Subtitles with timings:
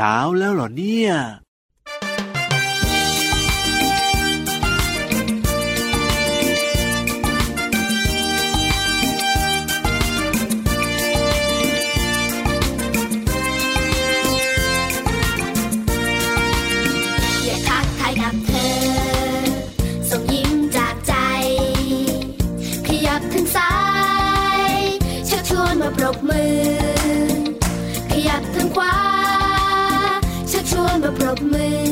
[0.00, 1.12] เช้าแล้วเหรอเนี่ย
[31.52, 31.87] สุ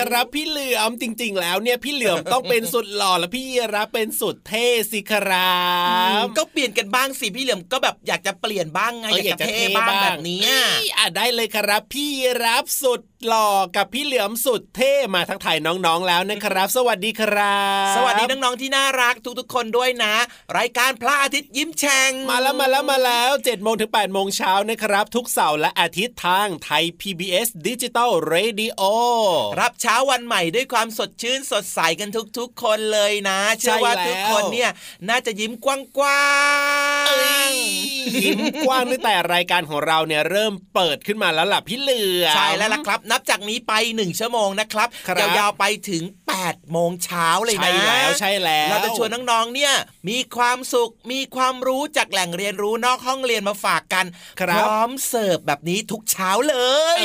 [0.00, 0.22] วั
[0.90, 5.60] มจริง ๆ แล้วเนี่ยพี่เหลือมต้องเป็นสุดหล่อแล้วพี่ยีราฟเป็นสุดเท่สิครั
[6.22, 10.40] บก็เปลี่ยนกันบ้างสิพี่เหลือมก็แบบอยากจะเปลี่ยนบ้างไงอยากจะเท่บ้างแบบนี้
[10.96, 12.10] อะได้เลยครับ พี่
[12.44, 17.60] ราฟสุดหล่อกับพี่เหลือมสุดเท่มาทักทายน้องๆแล้วนะครับ สวัสดีครั
[17.92, 20.14] บ สวัสดีน้องๆที่น่ารักทุกๆคนด้วยนะ
[20.58, 28.82] รายการพระอาทิตย์ยิ้มแฉ่งมาแล้วมาแล้วมาแล้ว7จ็ดโมงถึง8ปดโมงเช้านะครับ ทุกเสาร์และอาทิตย์ทางไทย PBS ดิจิตอลเรดิโอ
[29.60, 32.08] รับเช้าวันใหม่ด้วยความสดชื่นสดใสกัน
[32.38, 34.70] ทุก ๆ คนเลยนะ เชื่อว่าทุกคนเนี่ย
[35.08, 35.76] น่าจะยิ้มกว้า
[37.50, 44.88] งๆยิ้มกว้างตั้งแต่รายการของเราเนี่ยเริ่มเปิดขึ้นมาแล้วล่ะพี่เหลือใช่แล้วล่ะครับ นับจากนี้ไปหนึ่งชั่วโมงนะครับ
[45.38, 46.02] ยาวๆไปถึง
[46.44, 49.72] 8โมงเช้าเลยนะใช่แล้วใช่แล้วเราจะชวนน้องๆเนี่ย
[50.08, 54.06] มีความสุขมีความรู้จากแหล่งเรียนรู้นอกห้องเรียนมาฝากกัน
[54.40, 56.56] พร้อมเสิร์ฟแบบนี้ทุกเช้าเล
[56.98, 57.00] ย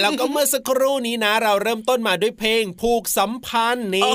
[0.00, 4.12] แล้วก็เมื่อสักครู่นี้นะ เราเริ่มต้นมาด้วยเพลงผูกสัมพันธ์นี่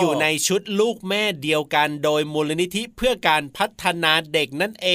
[0.00, 4.88] อยู่ในชุดลูกแม่เดียวกัน โดยมูลนิธิเพื่อการพัฒนาเด็กนั่นเอ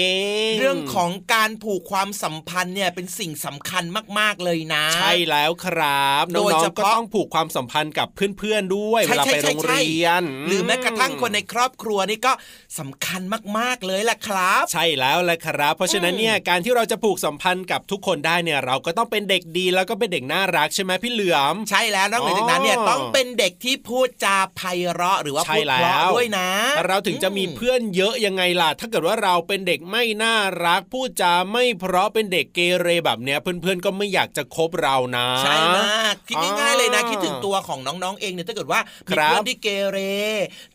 [0.50, 3.84] ง เรื่องของการผูกความสัมพันธ์เนี่ยเป็นสิ่งสำคัญ
[4.19, 8.07] มากๆเลยนะ ใช่แล้วครับน้องๆก็ต้องผูกความสัมพันธ์กับ
[8.38, 12.33] เพื่อนๆด้วยเวลาไปโรงเรียน หรือแม้กระทั่งคนในครอบครัวนี่ก็
[12.80, 13.21] สำคัญ
[13.57, 24.62] มากๆเลยแหละครับ ใช่แล้วแหละครับ เพราะฉะนั้นเนี่ยการที่เราจะผูกสัมพันธ์กับทุกคนได้เนี่ยเราก็ต้องเป็นเด็กดีแล้วก็เป็นเด็กน่ารักใช่ไหมพี่เหลือม ใช่แล้วนอกจากนั้นเนี่ยต้องเป็นเด็กที่พูดจาไพ
[24.92, 26.50] เราะหรือว่าพูดเพราะด้วยนะ
[26.88, 38.79] เราถึงจะมีเพื่อนเยอะยังไงล่ะ ถ้าเกิดว่าเราเป็นเด็กไม่น่ารักพูดจาไม่เพราะเป็นเด็กเกเรแบบเนี้ยเพื่อนๆก็ไม่อยากจะคบเรานะ ใช่มากคิดง่ายๆเลยนะคิดถึงตัวของน้องๆเองเนี่ยถ้าเกิดว่า
[39.09, 39.97] มีครับเพื่อนที่เกเร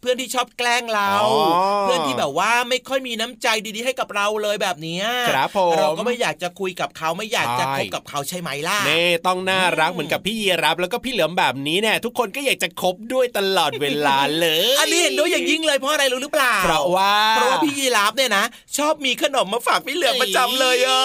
[0.00, 18.44] เพื่อนที่ชอบแกล้งเราอ๋อเพื่อนที่แบบว่าไม่ค่อยมีน้ำใจดีๆให้กับเราเลยแบบเนี้ยครับผมเราก็ไม่อยากจะคุยกับเขาไม่อยากจะใช่คบกับเขาใช่ไหมล่ะเน่ต้องน่ารักเหมือนกับพี่ยีรับแล้วก็พี่เหลือมแบบนี้เนี่ยทุกคนก็อยากจะคบด้วยตลอดเวลาเลย อันนี้เห็นด้วยอย่างยิ่งเลยเพราะอะไรรู้หรือเปล่าเพราะว่าเพราะว่าพี่ยีราฟเนี่ยนะ
[18.78, 21.02] ชอบมีขนมมาฝากพี่เหลือมประจำเลยอะ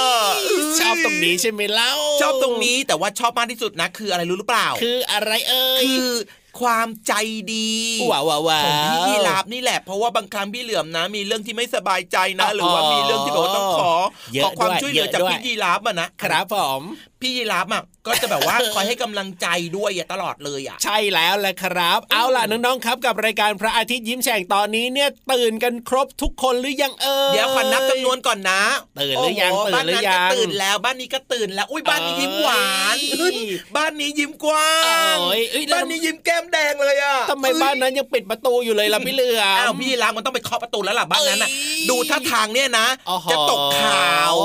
[0.80, 1.92] ชอบตรงนี้ใช่ไหมเล่า
[2.22, 6.18] ชอบตรงนี้แต่ว่าชอบมากที่สุดนะ คืออะไรรู้หรือเปล่า คืออะไรเอ่ยคือือ
[6.60, 7.14] ความใจ
[7.54, 7.74] ดี
[8.12, 13.94] ว้าวว้าวว้าวของพี่ยีราฟนี่แหละ เพราะว่าบางครั้งพี่เหลือมนะ มีเรื่องที่ไม่สบายใจนะอ๋อหรือว่ามีเรื่องที่แบบว่าต้องขอ
[14.34, 16.82] เยอะขอความด้วยช่วยเหลือเยอะจากด้วยพี่ยีราฟอะนะครับผม
[17.22, 19.48] พี่ยีราฟอะก็จะแบบว่าคอยให้กำลังใจ
[19.78, 28.62] ด้วยอะตลอดเลยอะใช่แล้วแหละครับ เอาล่ะน้องๆครับกับรายการพระอาทิตย์ยิ้มแฉ่งตอนนี้เนี่ยตื่นกันครบทุกคนหรือยังเอ่ยเดี๋ยวขอนับจำนวนก่อนนะ
[29.00, 33.36] ตื่นหรือยังโโตื่นหรือยังบ้านนั้นก็ตื่นแล้วบ้านนี้ก็ตื่นแล้ว อุ้ยบ้านนี้ยิ้มหวานเอ้ย
[33.76, 34.74] บ้านนี้ยิ้มกว้า
[35.14, 44.36] งเอ้ยเอ้ยแล้วบ้านนี้ยิ้มแก้มแดงเลยอะทำไมบ้านนั้นยังปิดประตูอยู่เลยล่ะพี่เหลือมอ้าวพี่รักมันต้องไปเคาะประตูแล้วล่ะบ้านนั้นน่ะเอ้ยดูท่าทางเนี่ยนะอ๋อโหจะตกข่าว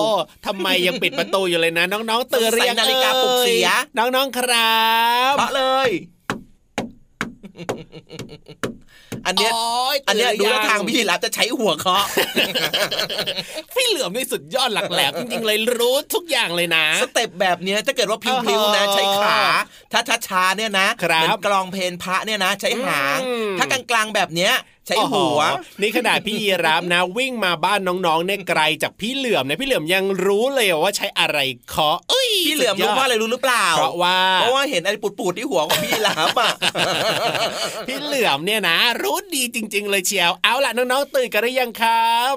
[0.46, 4.78] ทำไมยังปิดประตูอยู่เลยนะ น้องๆตื่นหรือยังใส่นาฬิกาปลุกเสียอ้น้องๆครั
[5.32, 5.90] บเพราะเลย
[9.26, 12.04] อันเนี้ยโยอันเนี้ยตื่ดูหรือท่าทางพี่รับจะใช้หัวเคาะ
[13.74, 19.40] พี่เหลือมนี่สุดยอดหลักแหลมจริงๆเลยรู้ทุกอย่างเลยนะสเต็ปแบบเนี้ยถ้าเกิดว่าพิมพลิ้วนะอ๋อใช้ขา
[19.92, 24.52] ถ้าช้าๆเนี่ยนะครับเหมือนกลองเพลนพระเนี่ยนะ ใช้หางอืมถ้ากลางๆแบบเนี้ย
[24.86, 31.38] ใช้หัวโอ้โนี่ขนาดพี่ยีรับนะ วิ่งมาบ้านน้องๆเนี่ยไกลจากพี่เหลือมเนี่ยพี่เหลือมยังรู้เลยว่าใช้อะไร
[31.68, 36.52] เคาะเอ้ยพี่เหลือมสุดยรู้ดว่าอะไรรู้หรือเปล่า เพราะว่าเพราะว่าเห็นอะไรปูดๆที่หัวของพี่รับอะ
[37.86, 42.34] พี่เหลือมเนี่ยนะ รู้ดีจริง ๆ เลยเชียวเอาล่ะน้องๆตื่นกันหรือยังครับ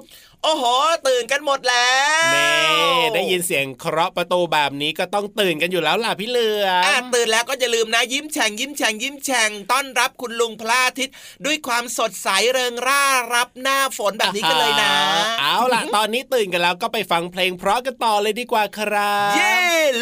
[0.47, 0.65] โอ้โห
[1.07, 1.94] ตื่นกันหมดแล้
[2.29, 11.15] วเน่ได้ยินเสียงเคาะประตูแบบนี้ก็ต้องตื่นกันอยู่แล้วล่ะพี่เหลืออะมตื่นแล้วก็อย่าลืมนะยิ้มแฉ่งยิ้มแฉ่งยิ้มแฉ่งต้อนรับคุณลุงพระอาทิตย์
[11.45, 13.03] ด้วยความสดใสเริงร่า
[13.33, 14.91] รับหน้าฝนแบบนี้กันเลยนะ
[15.39, 19.57] เอาล่ะ ตอนนี้ตื่นกันแล้วก็ไปฟังเพลงเพราะกันต่อเลยดีกว่าครับ เย้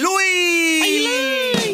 [0.06, 0.30] ลุย
[0.81, 1.09] ไปเล
[1.63, 1.64] ย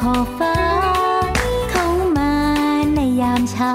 [0.00, 0.56] ขอบฟ้า
[1.70, 1.86] เข้า
[2.16, 2.32] มา
[2.94, 3.72] ในยามเช้า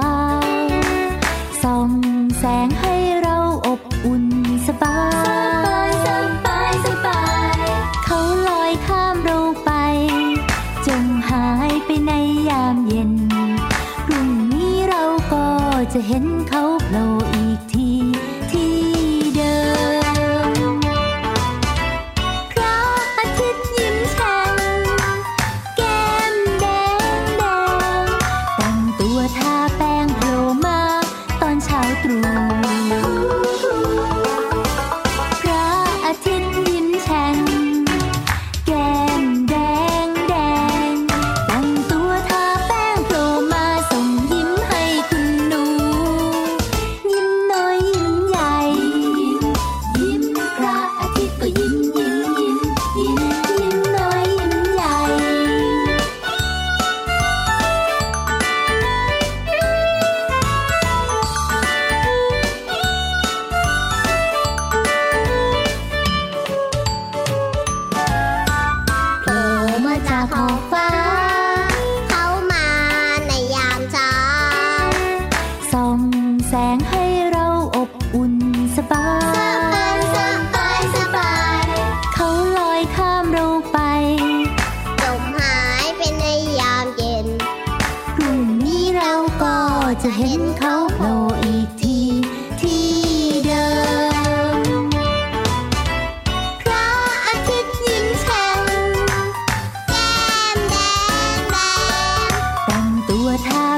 [103.37, 103.76] งตั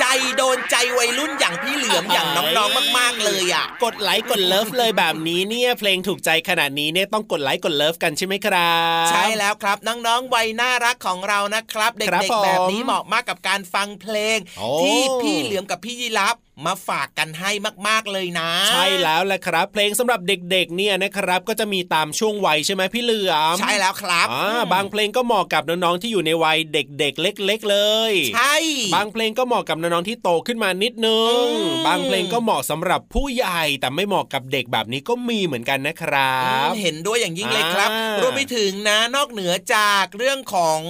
[0.00, 0.04] ใจ
[0.36, 8.76] โดนใจวัยรุ่นอย่างพี่เหลือมอย่างน้องๆมาก ๆเลยอะ กดไลค์กด love เลยแบบนี้เนี่ยเพลงถูกใจขนาดนี้เนี่ยต้องกดไลค์กด love กันใช่ไหมครั
[9.06, 17.50] บ ใช่แล้วครับน้องๆวัยน่ารักของเรานะครับ ครับผม เด็กๆแบบนี้เหมาะมากกับการฟังเพลงโอ้ที่พี่เหลือมกับพี่ยีราฟ มาฝากกันให้
[17.86, 27.78] มาก ๆ เลยนะ ใช่แล้วแหละครับ เพลงสำหรับเด็กๆ เนี่ยนะครับ ก็จะมีตามช่วงวัยใช่ไหมพี่เหลือมใช่แล้วครับอ่าบางเพลงก็เหมาะกับน้องๆที่อยู่ในวัยเด็ก ๆ เล็ก ๆ เล
[28.10, 28.54] ย ใช่
[28.94, 36.36] บางเพลงก็เหมาะกับน้องๆที่โตขึ้นมานิดนึงอืมบางเพลงก็เหมาะสำหรับผู้ใหญ่แต่ไม่เหมาะกับเด็กแบบนี้ก็มีเหมือนกันนะครั
[36.68, 40.80] บ เห็นด้วยอย่างยิ่งเลยครับอ่ารวมไปถึงนะนอกเหนือจากเรื่องของ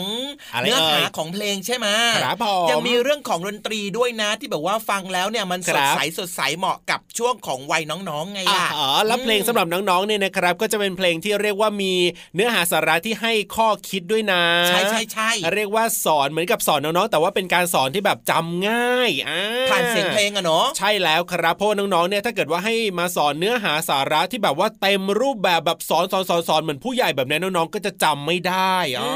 [0.54, 1.86] อะไรเนื้อหาเอ่ยของเพลงใช่ไหม
[2.24, 11.94] ครับผมยังมีเรื่องของดนตรีด้วยนะที่แบบว่าฟังแล้วเนี่ยมันคสรัดบใสสดใสเหมาะกับช่วงของวัยน้องๆไงอ่าล่ะอ๋อแล้วเพลงสำหรับน้องๆเนี่ยนะครับ ก็จะเป็นเพลงที่เรียกว่ามี
[12.34, 29.10] เนื้อหาสาระที่ให้ข้อคิดด้วยนะ ใช่ใช่ใช่เรียกว่าสอนเหมือนกับสอนน้องๆแต่ว่าเป็นการสอนที่แบบจำง่ายอ่าผ่านเสียงเพลงอะเนาะใช่แล้วครับเพราะว่าน้องๆเนี่ยถ้าเกิดว่าให้มาสอนเนื้อหาสาระที่แบบว่าเต็มรูปแบบแบบสอนสอนสอนสอนเหมือนผู้ใหญ่แบบนี้น้องๆก็จะจำไม่ได้อ่า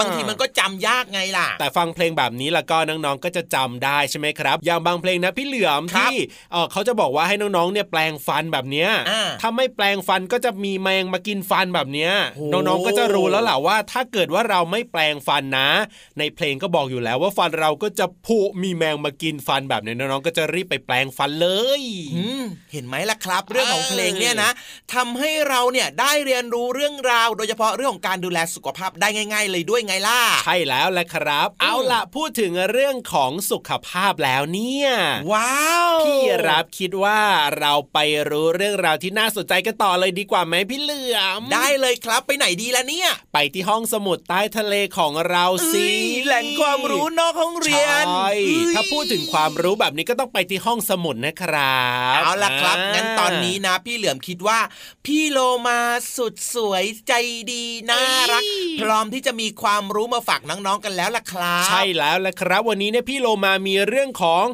[0.00, 6.16] บางทีมันก็จำยากไงล่ะ แต่ฟังเพลงแบบนี้แล้วก็น้องๆก็จะจำได้ใช่ไหมครับ อย่างบางเพลงนะพี่เหลือมครับที่
[6.52, 15.70] เออเขาจะบอกว่าให้น้องๆเนี่ยแปลงฟันแบบเนี้ยอ่าถ้าไม่แปลงฟันก็จะมีแมงมากินฟันแบบเนี้ยโอ้น้องๆก็จะรู้แล้วแหละว่า ถ้าเกิดว่าเราไม่แปลงฟันนะ
[16.18, 21.48] ในเพลงก็บอกอยู่แล้วว่าฟันเราก็จะผุมีแมงมากินฟันแบบเนี้ยน้องๆก็จะรีบไปแปลงฟันเล
[21.80, 21.82] ย
[22.16, 24.50] อืมเห็นไหมล่ะครับ เรื่องของเออเพลงเนี่ยนะ
[24.94, 34.88] ทำให้เราเนี่ยได้เรียนรู้เรื่องราว โดยเฉพาะเรื่องของการดูแลสุขภาพได้ง่าย ๆ เลยด้วยไงล่ะใช่แล้วแหละครับ เอาล่ะพูดถึงเรื่องของสุขภาพแล้วเนี่ย
[35.32, 35.71] ว้าว
[36.06, 37.20] พี่รับคิดว่า
[37.58, 37.98] เราไป
[38.30, 51.82] รู้เรื่องราวที่น่าสนใจกันต่อเลยดีกว่าไหมพี่เหลือม ได้เลยครับไปไหนดีล่ะเนี่ย ไปที่ห้องสมุดใต้ทะเลของเราสิเอ้ยแหล่งความรู้นอกห้องเรียนใช่เอ้ยถ้าพูดถึงความรู้แบบนี้ก็ต้องไปที่ห้องสมุดนะครั
[52.18, 54.58] บเอาล่ะครับางั้นตอนนี้นะพี่เหลือมคิดว่า
[55.06, 55.80] พี่โลมา
[56.16, 57.12] สุดสวยใจ
[57.52, 58.02] ดีน่า
[58.32, 58.42] รัก
[58.80, 64.44] พร้อมที่จะมีความรู้มาฝากน้องๆกันแล้วล่ะครับ ใช่แล้วแหละครับ วันนี้เนี่ยพี่โลมามีเรื่องของ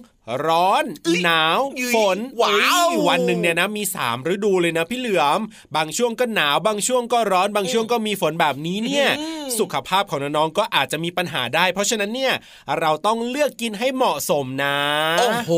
[0.47, 2.53] ร้อนเอ้ยหนาวเอ้ยฝนว้า
[2.87, 5.41] วเอ้ยวันหนึ่งเนี่ยนะมีสามฤดูเลยนะพี่เหลือม
[5.77, 12.33] บางช่วงก็หนาวบางช่วงก็ร้อนบางช่วงก็มีฝนแบบนี้เนี่ยอืมสุขภาพของน้องๆก็อาจจะมีปัญหาได้ เพราะฉะนั้นเนี่ย
[12.81, 14.79] เราต้องเลือกกินให้เหมาะสมนะ
[15.19, 15.53] โอ้โห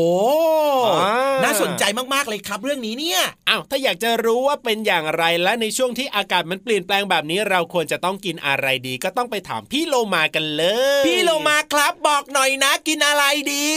[1.01, 10.63] อ่าน่าสนใจมากๆเลยครับเรื่องนี้เนี่ยอ้าวถ้าอยากจะรู้ว่าเป็นอย่างไรและในช่วงที่อากาศมันเปลี่ยนแปลงแบบนี้ เราควรจะต้องกินอะไรดีก็ต้องไปถามพี่โลมากันเล
[11.01, 13.23] ย พี่โลมาครับบอกหน่อยนะ กินอะไร
[13.53, 13.67] ดี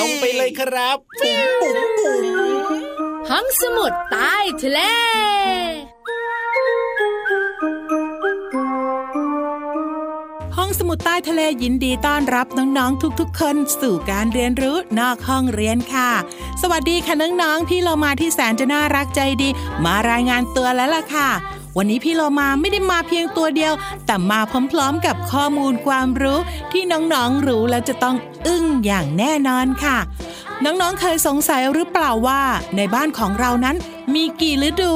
[0.00, 2.26] ลงไปเลยครับบุ๋มบุ๋มบุ๋ม
[3.30, 4.80] ห้องสมุดใต้ทะเล
[10.56, 16.10] ห้องสมุดใต้ทะเลยินดีต้อนรับน้องๆ ทุกๆ คนสู่การเรียนรู้นอกห้องเรียนค่ะ
[16.62, 19.48] สวัสดีค่ะน้องๆ พี่เรามาที่แสนจะน่ารักใจดี
[19.84, 21.30] มารายงานตัวแล้วล่ะค่ะ
[21.76, 23.72] วันนี้พี่เรามาไม่ได้มาเพียงตัวเดียว
[24.06, 24.40] แต่มา
[24.72, 26.38] พร้อมๆกับข้อมูลความรู้
[26.72, 29.98] ที่น้องๆรู้แล้วจะต้องอึ้งอย่างแน่นอนค่ะ
[30.64, 32.42] น้องๆเคยสงสัยหรือเปล่าว่า
[32.76, 33.76] ในบ้านของเรานั้น
[34.14, 34.92] มีกี่ฤดู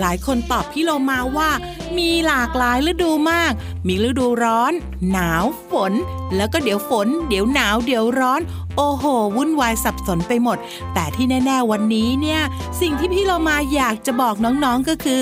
[0.00, 1.50] หลายคนตอบพี่โลมาว่า
[1.98, 3.52] มีหลากหลายฤดูมาก
[3.86, 4.72] มีฤดูร้อน
[5.12, 5.92] หนาวฝน
[6.36, 8.40] แล้วก็เดี๋ยวฝน เดี๋ยวหนาวเดี๋ยวร้อน
[8.76, 9.04] โอ้โห
[9.36, 10.58] วุ่นวายสับสนไปหมด
[10.94, 12.40] แต่ที่แน่ ๆ วันนี้เนี่ย
[12.80, 15.20] สิ่งที่พี่โลมาอยากจะบอกน้องๆก็คือ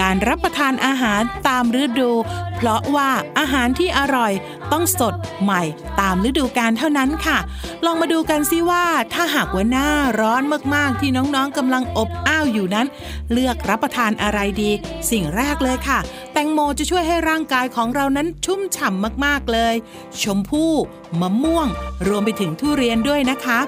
[0.00, 2.10] การรับประทานอาหารตามฤดู
[2.56, 4.32] เพราะว่าอาหารที่อร่อย
[4.72, 5.62] ต้องสดใหม่
[6.00, 7.38] ตามฤดูกาลเท่านั้นค่ะ
[7.84, 9.88] ลองมาดูกันซิว่าถ้าหากว่าหน้า
[10.20, 10.42] ร้อน
[10.74, 12.86] มากๆที่น้องๆกำลังอบอ้าวอยู่นั้น
[13.32, 14.70] เลือกรับประทานอะไรดี
[15.10, 15.98] สิ่งแรกเลยค่ะ
[16.32, 19.74] แตงโมจะช่วยให้ร่างกายของเรานั้นชุ่มฉ่ำมากๆเลย
[20.22, 20.72] ชมพู่
[21.20, 21.68] มะม่วง
[22.06, 23.58] รวมไปถึงทุเรียนด้วยนะคะ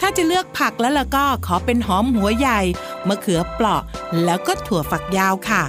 [0.00, 2.60] ถ้าจะเลือกผักแล้วล่ะก็ขอเป็นหอมหัวใหญ่
[3.08, 3.82] มะเขือเปราะ
[4.24, 5.62] แล้วก็ถั่วฝักยาวค่ะ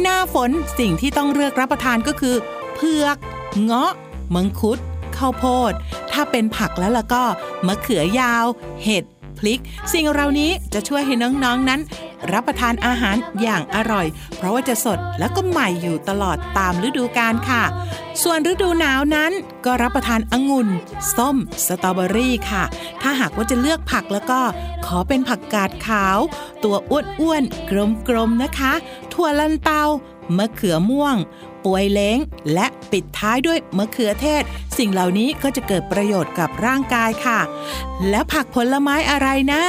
[0.00, 2.36] หน้าฝนสิ่งที่ต้องเลือกรับประทานก็คือ
[2.74, 3.16] เผือก
[3.62, 3.92] เงาะ
[4.34, 4.78] มังคุด
[5.16, 5.72] ข้าวโพด
[6.12, 7.24] ถ้าเป็นผักแล้วล่ะก็
[7.66, 8.46] มะเขือยาว
[8.84, 9.04] เห็ด
[9.42, 9.60] พริก
[9.92, 11.80] สิ่งเหล่านี้จะช่วยให้น้องๆนั้น
[12.32, 14.06] รับประทานอาหารอย่างอร่อย
[14.36, 17.62] เพราะว่าจะสดแล้วก็ใหม่อยู่ตลอดตามฤดูกาลค่ะ
[18.22, 19.32] ส่วนฤดูหนาวนั้น
[19.64, 20.68] ก็รับประทานองุ่น
[21.16, 22.64] ส้ม สตรอเบอรี่ค่ะ
[23.02, 24.40] ถ้าหากว่าจะเลือกผักแล้วก็
[24.86, 26.18] ขอเป็นผักกาดขาว
[26.64, 27.70] ตัวอ้วนๆ
[28.08, 28.72] กลมๆนะคะ
[29.12, 29.84] ถั่วลันเตา
[30.36, 31.16] มะเขือม่วง
[31.64, 32.18] ป่วยเล้ง
[32.52, 34.42] และปิดท้ายด้วยมะเขือเทศ
[34.78, 37.40] สิ่งเหล่านี้ก็จะเกิดประโยชน์กับร่างกายค่ะ
[38.08, 39.62] และผักผลไม้อะไรนะ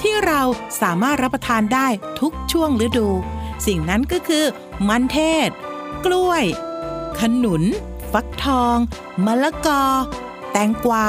[0.00, 0.40] ที่เรา
[0.82, 1.88] สามารถรับประทานได้
[2.20, 3.08] ทุกช่วงฤดู
[3.66, 4.44] สิ่งนั้นก็คือ
[4.88, 5.48] มันเทศ
[6.06, 6.44] กล้วย
[7.18, 7.62] ขนุน
[8.12, 8.76] ฟักทอง
[9.24, 9.84] มะละกอ
[10.52, 11.06] แตงกวา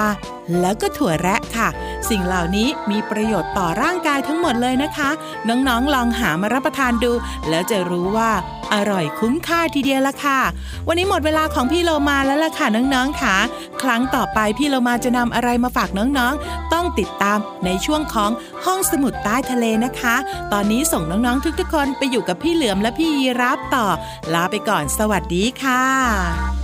[0.62, 1.67] แล้วก็ถั่วแระค่ะ
[2.09, 5.09] สิ่งเหล่านี้มีประโยชน์ต่อร่างกายทั้งหมดเลยนะคะ
[5.50, 7.12] น้องๆลองหามารับประทานดู
[7.50, 8.31] แล้วจะรู้ว่า
[8.73, 10.39] อร่อยคุ้มค่าทีเดียวละค่ะ
[10.88, 13.35] วันนี้หมดเวลาของพี่โลมาแล้วล่ะค่ะน้องๆค่ะ
[13.81, 18.31] ครั้งต่อไปพี่โลมาจะนำอะไรมาฝากน้องๆ ต้องติดตามในช่วงของ
[18.65, 20.15] ห้องสมุดใต้ทะเลนะคะ
[20.53, 23.85] ตอนนี้ส่งน้องๆทุกๆคนไปอยู่กับพี่เหลือมและพี่ยีรับต่อ
[24.33, 26.62] ลาไปก่อนสวัสดีค่ะ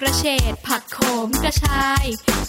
[0.00, 2.04] กระเฉดผักโขมกระชาย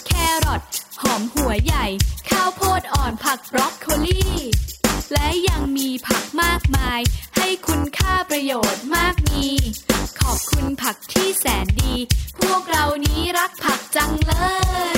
[0.08, 0.12] แค
[0.46, 0.62] รอท
[1.02, 1.86] หอมหัวใหญ่
[2.30, 4.22] ข้าวโพดอ่อนผักบรอกโคลี
[5.14, 7.02] และยังมีผักมากมาย
[7.38, 9.48] ให้คุณค่าประโยชน์มากมี
[10.22, 11.96] ขอบคุณผักที่แสนดี
[12.40, 14.34] พวกเรานี้รักผักจังเล
[14.96, 14.98] ย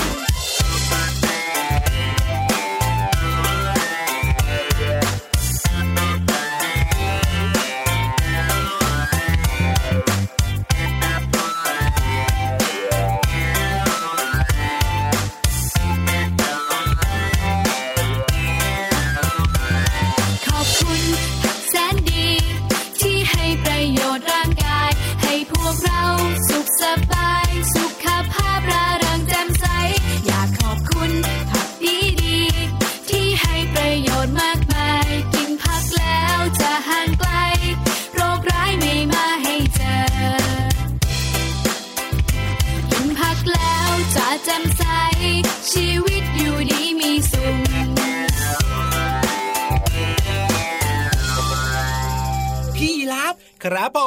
[53.65, 53.99] ครับผ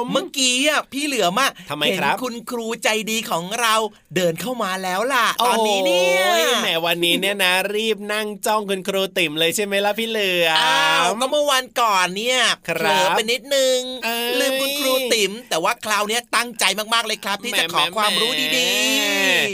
[0.00, 3.74] ม เมื่อกี้อะพี่เหลือมอะทำไมเห็นครับคุณครูใจดีของเรา
[4.16, 12.38] เดินเข้ามาแล้วล่ะ ตอนนี้เนี่ยโอ้แหมวันนี้เนี่ยนะ รีบนั่งจ้องคุณครูติ่มเลยใช่ไหมล่ะพี่เหลือมอ้าวก็เมื่อวันก่อนเนี่ย
[12.68, 16.64] ครับเผลอไปนิดนึงเอ้ยลืมคุณครูติ๋มแต่ว่าคราวเนี้ยตั้งใจ
[16.94, 18.58] มากๆเลยครับ ที่จะขอความรู้ดีแหม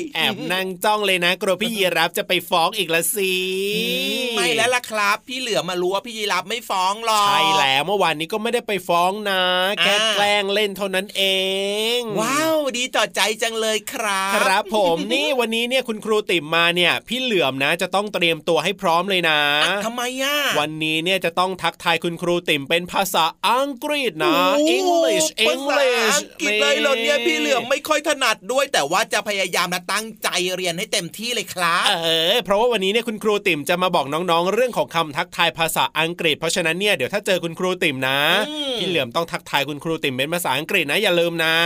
[0.01, 3.35] ๆแอบนั่งจ้องเลยนะกลัวพี่ยีรับจะไปฟ้องอีกละสิ
[3.77, 3.83] อื
[4.23, 9.40] มไม่แล้วล่ะครับ พี่เหลือมารู้ว่าพี่ยีรับไม่ฟ้องหรอกใช่แล้วเมื่อวานนี้ก็ไม่ได้ไปฟ้องนะ
[9.81, 11.23] แค่อ่าแกล้งเล่นเท่านั้นเอ
[11.99, 31.95] ง ว้าวดีต่อใจจังเลยครับ ครับผมนี่วันนี้เนี่ยคุณครูติ่มมาเนี่ยพี่เหลือมนะจะต้องเตรียมตัวให้พร้อมเลยนะอะทำไมอะวันนี้เนี่ยจะต้องทักทายคุณครูติ่มเป็นภาษาอังกฤษนะโอ้ English ภาษา English อังกฤษเลยเหรอเนี่ยพี่เหลือมไม่ค่อยถนัดด้วย แต่ว่าจะพยายามนะตั้งใจเรียนให้เต็มที่เลยครับเอ
[32.33, 41.57] อเพราะว่าวันนี้เนี่ยคุณครูติ่มจะมาบอกน้องๆ เรื่องของคำทักทายภาษาอังกฤษ เพราะฉะนั้นเนี่ยเดี๋ยวถ้าเจอคุณครูติ่มนะอืมพี่เหลือมต้องทักทายคุณครูติ่มเป็นภาษาอังกฤษนะอย่าลืมนะ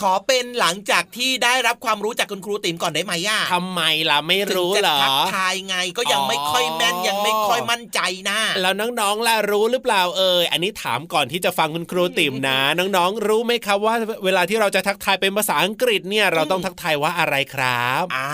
[0.00, 18.28] ขอเป็นหลังจากที่ได้รับความรู้จากคุณครูติ๋มก่อนได้ไหมย่าทำไมล่ะไม่รู้ถึงเหรจะอทักทายไงก็ยังอ๋อไม่ค่อยแม่นยังไม่ค่อยมั่นใจนะแล้วน้องๆล่ะรู้หรือเปล่าเอ่ยอันนี้ถามก่อนที่จะฟังคุณครูติ่มนะ น้องๆ รู้ไหมครับว่า เวลาที่เราจะทักทายเป็นภาษาอังกฤษเนี่ยเราต้องทักทายว่าอะไรครับอ่า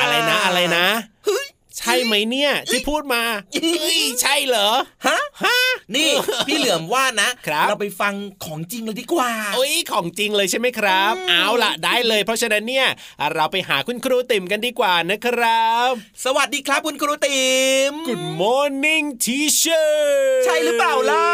[0.00, 0.86] อะไรนะอะไรนะ
[1.80, 4.70] ใช่ไหมเนี่ย ที่พูดมาเฮ้ยใช่เหรอ
[5.06, 5.58] ฮะฮะ
[5.96, 6.10] นี่
[6.48, 8.14] พี่เหลือมว่านะครับเราไปฟัง
[8.44, 12.86] ของจริงเลยดีกว่าโอ้ยของจริงเลยใช่ไหมครับ เอาล่ะได้เลย เพราะฉะนั้นเนี่ย
[13.34, 15.90] เราไปหาคุณครูติ่มกันดีกว่านะครับ
[16.24, 19.90] สวัสดีครับคุณครูติ๋ม Good morning teacher
[20.44, 21.26] ใช่หรือเปล่าล่ะ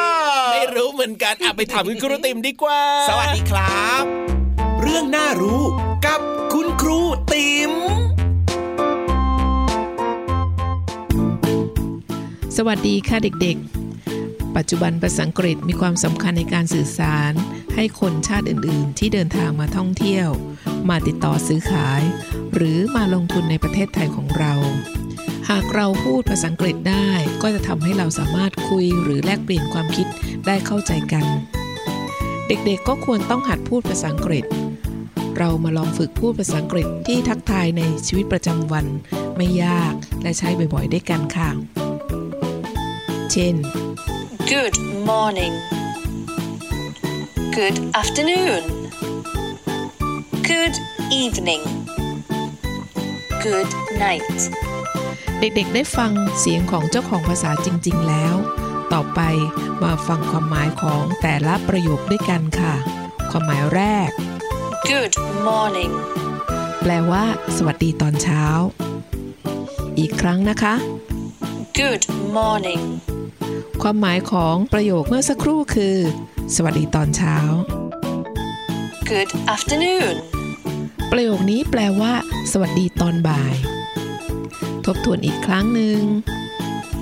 [0.53, 4.05] ไม่รู้เหมือนกันอะไปถามคุณครูติมดีกว่า สวัสดีครับ
[4.83, 5.63] เรื่องน่ารู้
[6.07, 6.21] กับ
[6.55, 6.99] คุณครู
[7.35, 7.73] ติม
[12.61, 17.33] สวัสดีค่ะเด็กๆ ปัจจุบันภาษาอังกฤษมีความสำคัญในการสื่อสาร
[17.75, 20.29] ให้คนชาติอื่นๆ ที่เดินทางมาท่องเที่ยว
[20.89, 22.03] มาติดต่อซื้อขาย
[22.55, 24.55] หรือมาลงทุนในประเทศไทยของเรา
[25.51, 27.11] หากเราพูดภาษาอังกฤษได้
[27.43, 30.07] ก็จะทำให้เราสามารถคุยหรือแลกเปลี่ยนความคิด
[30.47, 31.27] ได้เข้าใจกัน
[32.49, 34.45] เด็กๆก็ควรต้องหัดพูดภาษาอังกฤษ
[35.39, 38.87] เรามาลองฝึกพูดภาษาอังกฤษที่ทักทายในชีวิตประจำวัน
[39.37, 39.93] ไม่ยาก
[40.23, 41.51] และใช้บ่อยๆ ได้กันค่ะ
[43.33, 43.55] เช่น
[44.53, 44.77] Good
[45.11, 45.55] morning.
[47.57, 48.63] Good afternoon.
[50.51, 50.77] Good
[51.23, 51.63] evening.
[53.47, 53.71] Good
[54.05, 54.39] night.
[55.41, 58.35] เด็กๆ ได้ฟังเสียงของเจ้าของภาษาจริง ๆ แล้ว
[58.93, 59.21] ต่อไป
[59.83, 62.75] มาฟังความหมายของแต่ละประโยคด้วยกันค่ะ
[63.31, 64.11] ความหมายแรก
[64.91, 65.15] Good
[65.47, 65.93] morning.
[66.83, 67.25] แปลว่า
[67.57, 68.45] สวัสดีตอนเช้า
[69.99, 70.75] อีกครั้งนะคะ
[71.79, 72.05] Good
[72.37, 72.83] morning.
[73.83, 75.97] ความหมายของประโยคเมื่อสักครู่คือ
[76.55, 77.37] สวัสดีตอนเช้า
[79.11, 80.15] Good afternoon.
[81.13, 82.13] ประโยคนี้แปลว่า
[82.53, 83.55] สวัสดีตอนบ่าย
[84.85, 86.01] ทบทวนอีกครั้งหนึ่ง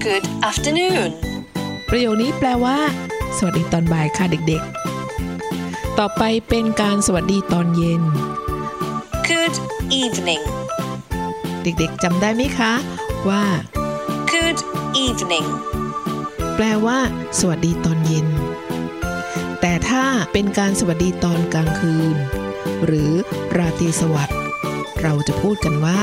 [0.05, 1.09] Good afternoon.
[1.91, 2.79] ประโยคนี้แปลว่า
[3.37, 8.03] สวัสดีตอนบ่ายค่ะเด็กๆ ต่อไปเป็นการสวัสดีตอนเย็น
[9.31, 9.57] Good
[10.03, 10.43] evening.
[11.63, 12.73] เด็กๆจำได้ไหมคะ
[13.29, 13.45] ว่า
[14.33, 14.59] Good
[15.05, 15.47] evening.
[16.57, 16.99] แปลว่า
[17.39, 18.27] สวัสดีตอนเย็น
[19.61, 22.17] แต่ถ้าเป็นการสวัสดีตอนกลางคืน
[22.85, 23.13] หรือ
[23.57, 24.39] ราตรีสวัสดิ์
[25.03, 26.03] เราจะพูดกันว่า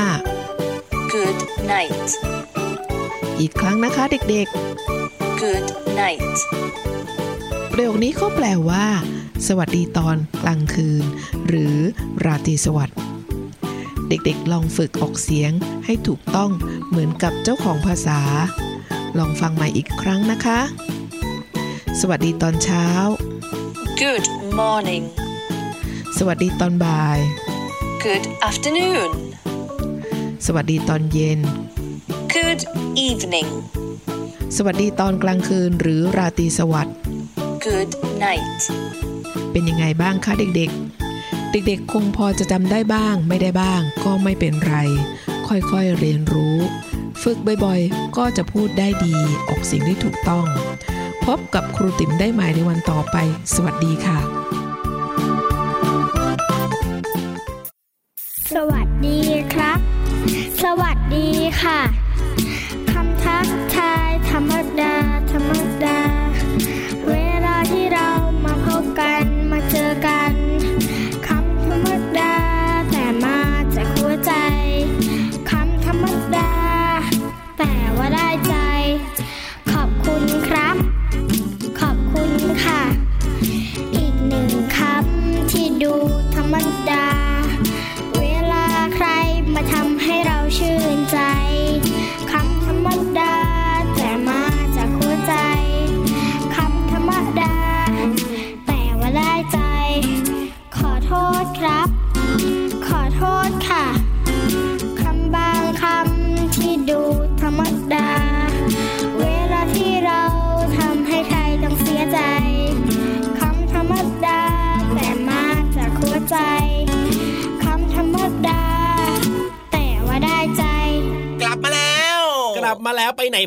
[1.12, 1.38] Good
[1.72, 2.08] night.
[3.40, 4.46] อีกครั้งนะคะเด็ก
[5.42, 5.66] Good
[6.00, 6.36] night.
[7.00, 8.86] ๆประโยคนี้ก็แปลว่า
[9.46, 11.04] สวัสดีตอนกลางคืน
[11.46, 11.76] หรือ
[12.24, 12.98] ราตรีสวัสดิ์
[14.08, 15.52] เด็กๆ ลองฝึกออกเสียง
[15.84, 16.50] ให้ถูกต้อง
[16.88, 18.20] เหมือนกับเจ้าของภาษา
[19.18, 20.60] ลองฟังใหม่อีกครั้งนะคะ
[22.00, 22.86] สวัสดีตอนเช้า
[24.02, 24.26] Good
[24.60, 25.04] morning.
[26.18, 27.18] สวัสดีตอนบ่าย
[28.04, 29.10] Good afternoon.
[30.46, 31.40] สวัสดีตอนเย็น
[32.34, 32.62] Good
[33.06, 33.48] evening.
[34.56, 36.96] สวัสดีตอนกลางคืนหรือราตรีสวัสดิ์
[37.66, 37.90] Good
[38.24, 38.60] night.
[39.52, 44.76] เป็นยังไงบ้างคะเด็กๆ เด็กๆ คงพอจะจำได้บ้างไม่ได้บ้างก็ไม่เป็นไร
[45.48, 46.58] ค่อยๆเรียนรู้
[47.22, 49.14] ฝึกบ่อยๆ ก็จะพูดได้ดี
[49.48, 50.46] ออกเสียงได้ถูกต้อง
[51.24, 53.16] พบกับครูติ๋มได้ใหม่ในวันต่อไป
[53.54, 54.18] สวัสดีค่ะ
[58.54, 59.18] สวัสดี
[59.54, 59.78] ครับ
[60.62, 61.28] สวัสดี
[61.62, 62.01] ค่ะ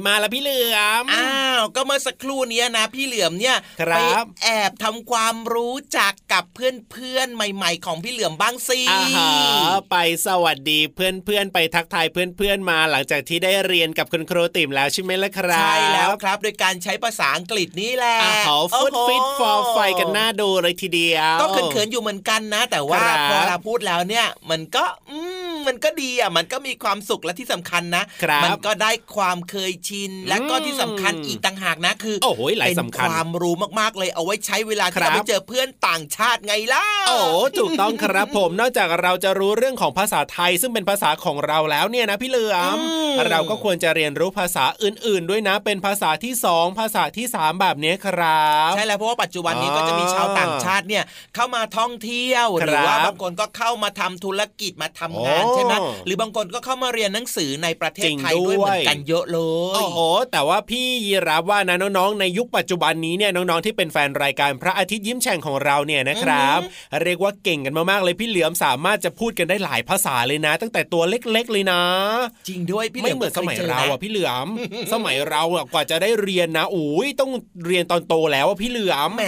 [0.08, 4.00] มาแล้วไปไหนมาละพี่เหลือม อ้าว ก็เมื่อสักครู่เนี้ยนะ พี่เหลือมเนี่ยครับไป
[4.44, 9.30] แอบทำความรู้จักกับเพื่อนๆใหม่ ๆ ของพี่เหลือมบ้างสิอาหา
[9.92, 25.20] ไปสวัสดีเพื่อนๆไปทักทายเพื่อนๆมาหลังจากที่ได้เรียนกับคุณครูติ๋มแล้วใช่ไหมล่ะครับ ใช่แล้วครับ โดยการใช้ภาษาอังกฤษนี่แหละอาหาฟุตโอ้โหฟิตฟอร์ไฟกันหน้าดูเลยทีเดียว ก็เขินๆอยู่เหมือนกันนะ แต่ว่าครับพอเราพูดแล้วเนี่ยมันก็อื
[25.68, 37.18] มมันก็ดีอะมันก็มีความสุขและที่สำคัญนะครับมัก็ได้ความเคยชินและก็ที่สำคัญอีกต่างหากนะคือโอ้โหหลายเป็นสำคัญความรู้มากๆเลยเอาไว้ใช้เวลาคที่รับเราไปเจอเพื่อนต่างชาติไงล่ะโอ้
[37.60, 42.78] ถูกต้องครับผมนอกจากเราจะรู้เรื่องของภาษาไทยซึ่งเป็นภาษาของเราแล้วเนี่ยนะพี่เหลือม
[43.30, 51.04] เราก็ควรจะเรียนรู้ภาษาอื่น ๆ ด้วยนะ เป็นภาษาที่สองภาษาที่สามแบบนี้ครับใช่แล้วเพราะว่าปัจจุบันนี้อ๋อก็จะมีชาวต่างชาติเนี่ย
[51.36, 55.74] เข้ามาท่องเที่ยวครับหรือว่าบางคนก็เข้ามาทำธุรกิจมาทำงานโอ้ใช่ไหม
[56.06, 59.40] หรือบางคนก็เข้ามาเรียนหนังสือในประเทศไทยด้วยเหมือนกันเยอะเล
[59.72, 60.00] ยโอ้โห
[60.32, 66.60] แต่ว่าพี่ยีรับว่านะน้องๆ ในยุคปัจจุบันนี้เนี่ยน้องๆที่เป็นแฟนรายการพระอาทิตย์ยิ้มแฉ่งของเราเนี่ยนะครับ
[67.04, 71.82] เรียกว่าเก่งกันมากๆเลยพี่เหลือมสามารถจะพูดกันได้หลายภาษาเลยนะ ตั้งแต่ตัวเล็กๆเลยนะ
[72.48, 74.48] จริงด้วยพี่ไม่เหมือนสมัยเราอะพี่เหลือม
[74.94, 77.32] สมัยเราอะกว่าจะได้เรียนนะอุ้ยต้อง
[77.66, 79.26] เรียนตอนโตแล้วพี่เหลือมแหม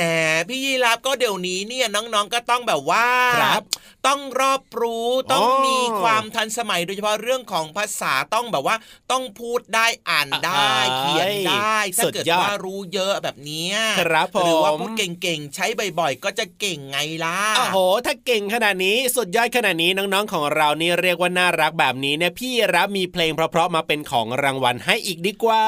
[0.50, 3.06] พี่ยีรับก็เดี๋ยวนี้เนี่ยน้องๆก็ต้องแบบว่า
[3.42, 3.62] ครับ
[4.08, 8.76] ต้องรอบรู้ต้องมีความทันสมัยโดยเฉพาะเรื่องของภาษาต้องแบบว่า
[9.12, 13.68] ต้องพูดได้อ่านได้เขียนได้ถ้าเกิดว่ารู้เยอะแบบนี้
[14.00, 15.66] ครับผมหรือว่าพูดเก่งๆใช้
[16.00, 25.64] บ่อยๆ ก็จะเก่งไงล่ะโอ้โห ถ้าเก่งขนาดนี้สุดยอดขนาดนี้น้องๆของเรานี่เรียกว่าน่ารักแบบนี้เนี่ยพี่รับมีเพลงเพราะๆมาเป็นของรางวัลให้อีกดีกว่า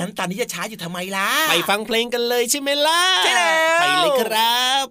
[0.00, 4.86] งั้นตอนนี้จะช้าอยู่ทำไมล่ะไปฟังเพลงกันเลยใช่ไหมล่ะใช่แล้วไปเลยครับ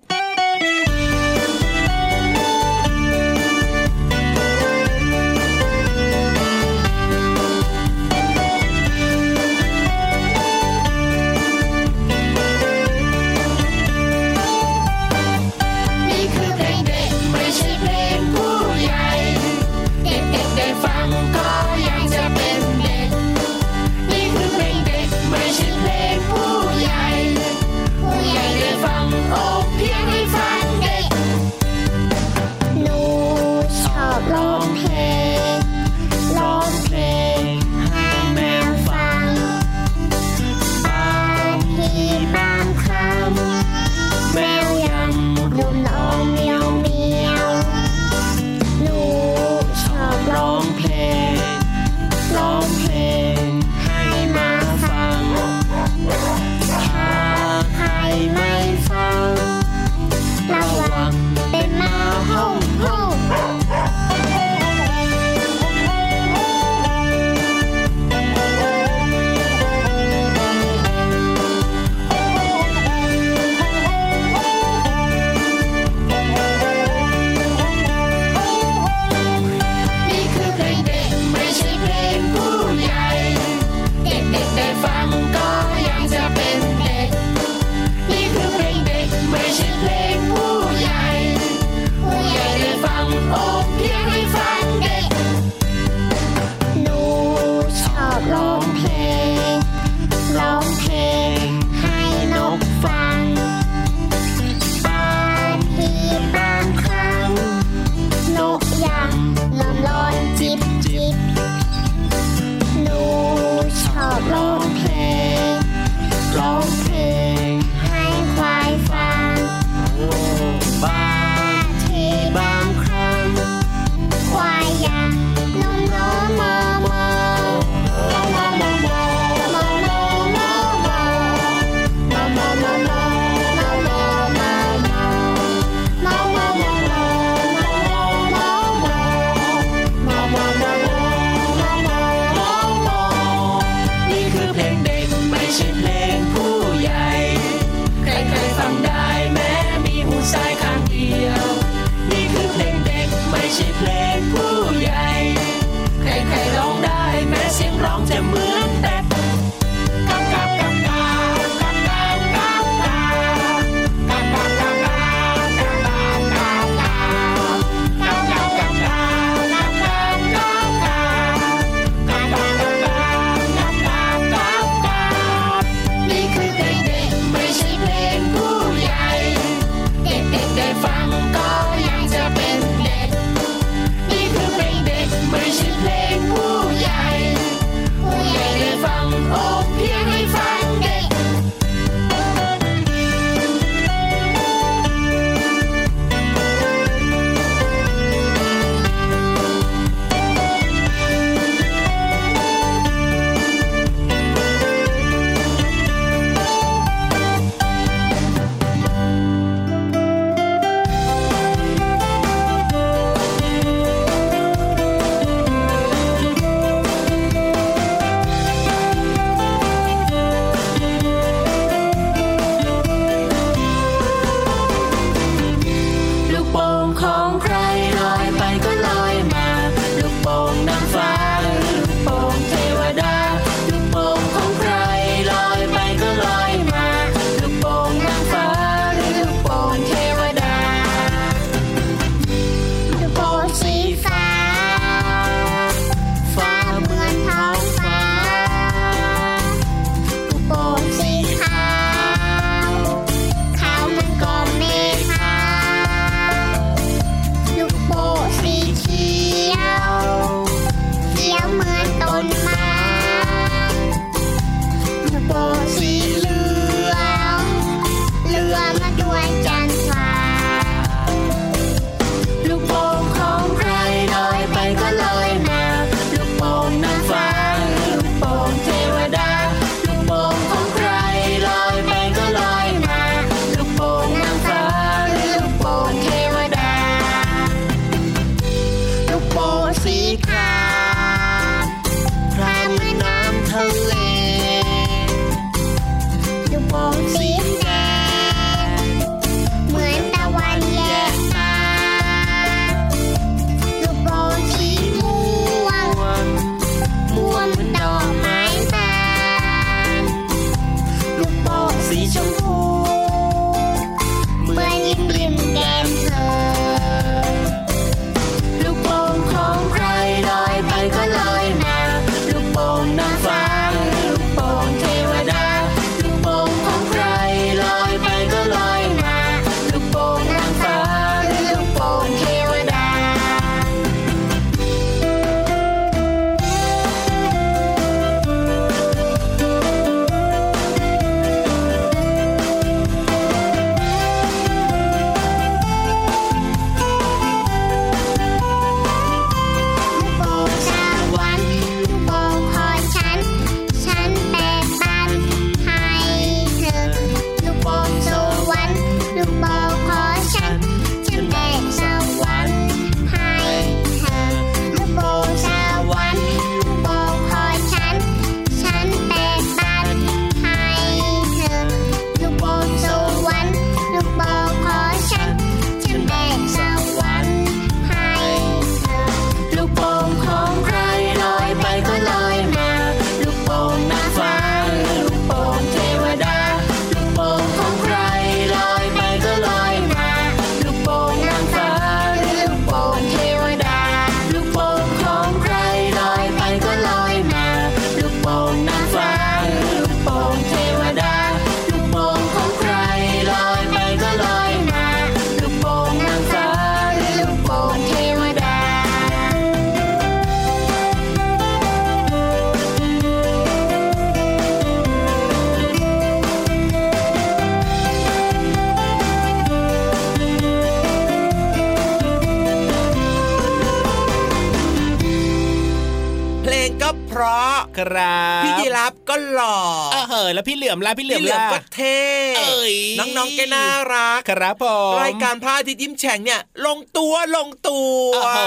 [430.91, 431.99] แล้วพี่เหลือมล่ะพี่เหลือมพี่เหลือมล่ะก็เท่
[432.38, 438.39] เอ้ยน้องๆแกน่ารักครับผมรายการพระอาทิตย์ยิ้มแฉ่งเนี่ย ลงตัวลงตัวโอ้โห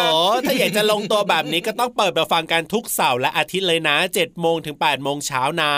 [0.47, 5.75] ถ้าอยากจะลงตัวแบบนี้ก็ต้องเปิดมาฟังกันทุกเสาร์และอาทิตย์เลยนะ7จ็ดโมงถึง8ปดโมงเช้านะ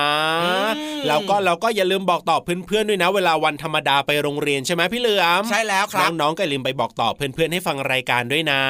[1.06, 8.62] แล้วก็เราก็อย่าลืมบอกต่อเพื่อนๆด้วยนะ เวลาวันธรรมดาไปโรงเรียนใช่ไหมพี่เหลือมใช่แล้วครับน้องๆก็อย่าลืมไปบอกต่อเพื่อนๆให้ฟังรายการด้วยนะ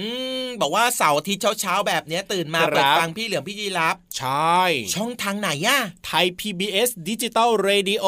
[0.00, 0.25] อืม
[0.62, 4.60] บอกว่าเสาร์อาทิตย์เช้าๆแบบเนี้ยตื่นมาครับเปิดฟังพี่เหลือมพี่ยีรับใช่
[4.94, 8.06] ช่องทางไหนอะไทย PBS ดิจิตอล Radio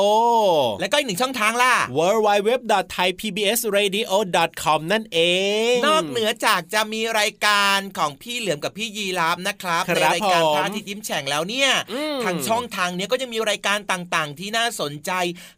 [0.80, 2.50] แล้วก็อีกหนึ่งช่องทางล่ะ w w w
[2.94, 4.12] t h a i p b s r a d i o
[4.62, 5.18] c o m นั่นเอ
[5.72, 15.10] ง นอกเหนือจากจะมีรายการของพี่เหลือมกับพี่ยีรับนะครับคในรับรายการผมพระอาทิตย์ยิ้มแฉ่งแล้วเนี่ยอืมทางช่องทางเนี้ยก็จะมีรายการต่างๆ ที่น่าสนใจ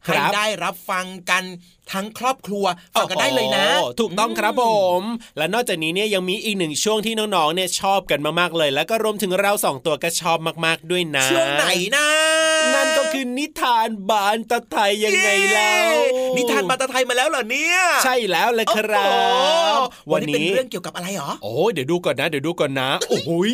[0.06, 1.44] ครัให้บได้รับฟังกัน
[1.92, 2.64] ทั้งครอบครัว
[2.94, 4.64] ฟังกันได้เลยนะโอ้โหถูกต้องครับผ
[5.00, 5.02] ม
[5.38, 11.64] และนอกจากนี้เนี่ยยังมีอีกหนึ่งช่วงที่น้องๆเนี่ยชอบกันมากๆเลย แล้วก็รวมถึงเราสองตัวก็ชอบมากๆด้วยนะ ช่วงไหน
[11.96, 12.06] นะ
[12.74, 15.76] นั่นก็ คือนิทานบานตะไทยยังไงเล่า
[16.34, 19.10] เย้นิทานบาตาไทยมาแล้วเหรอเนี่ย ใช่แล้วเลยครั
[19.76, 23.52] บโอ้โหวัวันนนี้เป็นนี้เรื่องเกี่ยวกับอะไรหรอโอ้ยเดี๋ยวดูก่อนนะ เดี๋ยวดูก่อนนะโอ้โหย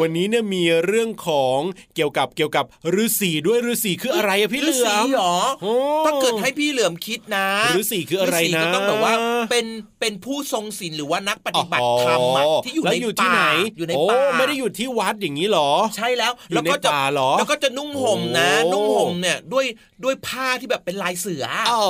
[0.00, 1.58] วันนี้เนี่ยมีเรื่องของ
[1.94, 2.64] เกี่ยวกับเกี่ยวกับ
[3.04, 5.74] ฤาษีด้วยฤาษีคืออะไรอะพี่เหลือฤามษีเหรอโอ้
[6.06, 9.14] ถ้าเกิดให้พี่เหลือมคิดนะฤาษีคืออะไรนะฤาษีก็ต้องแบบว่า
[9.50, 9.66] เป็น
[10.00, 13.42] เป็นผู้ทรงศีลหรือว่านักปฏิบัติธรรมอะอ๋อที่อยู่แล้วในอยู่ที่ป่าไหน
[13.78, 19.66] อยู่ในโอ้ป่าไม่ได้อยู่ที่วัดอย่างนี้หรอ ใช่แล้วอยู่แล้วก็จะในป่าเหรอแล้วก็จะนุ่งห่มนะโอ้นุ่งห่มเนี่ยด้วย
[20.04, 21.80] ด้วยผ้าที่แบบเป็นลายเสือโอ้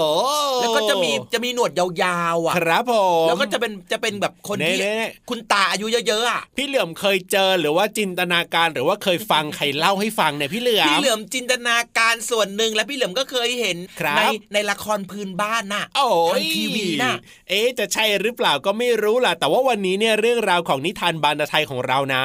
[0.60, 2.94] แล้วก็จะมีจะมีหนวดยาวๆอะครับผ
[3.24, 14.22] มแล้วก็จะเป็นจะเป็นแบบคนที่เน่ๆคุณตาอายุเยอะๆอะพี่เหลือมเคยเจอหรือว่าจินตนาการหรือว่าเคยฟังใครเล่าให้ฟังเนี่ยพี่เหลือมพี่เหลือมจินตนาการส่วนหนึ่งและพี่เหลือมก็เคยเห็นครับใน
[14.52, 17.14] ในละครพื้นบ้านน่ะโอ้ทายงทีวีน่ะ
[17.48, 22.24] เอ๊ะจะใช่หรือเปล่าก็ไม่รู้ล่ะ แต่ว่าวันนี้เนี่ยเรื่องราวของนิทานบานไทยของเรานะ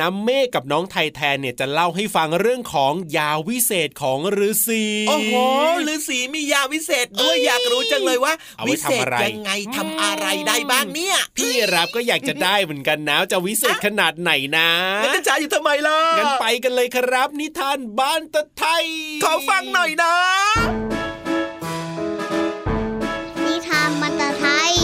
[0.00, 4.18] น้ำเมฆกับน้องไทยแทนเนี่ยจะเล่าให้ฟังเรื่องของยาวิเศษของ
[4.48, 5.36] ฤาษีโอ้โห
[5.92, 14.68] ฤาษีมียาวิเศษด้วยเอ้ยอยากรู้จังเลยว่าเอาไว้วิเศษทำอะไรยังไงทำอะไรได้บ้างเนี่ย พี่รับก็อยากจะได้เหมือนกันนะจะวิเศษขนาดไหนนะ
[15.02, 18.84] งั้นจะจ่ายอยู่ทำไมล่ะงั้นไปกันเลยครับ นิทานบ้านตะไทย
[19.24, 20.14] ขอฟังหน่อยนะ
[23.46, 24.74] นิทานมันตะไทย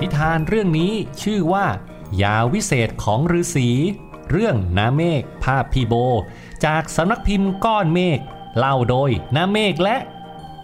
[0.00, 0.92] นิทานเรื่องนี้
[1.22, 1.66] ชื่อว่า
[2.22, 3.68] ยาวิเศษของฤาษี
[4.30, 5.94] เรื่องนาเมฆภาพพีโบ
[6.64, 8.18] จากสำนักพิมพ์ก้อนเมฆ
[8.58, 9.96] เล่าโดยนาเมฆและ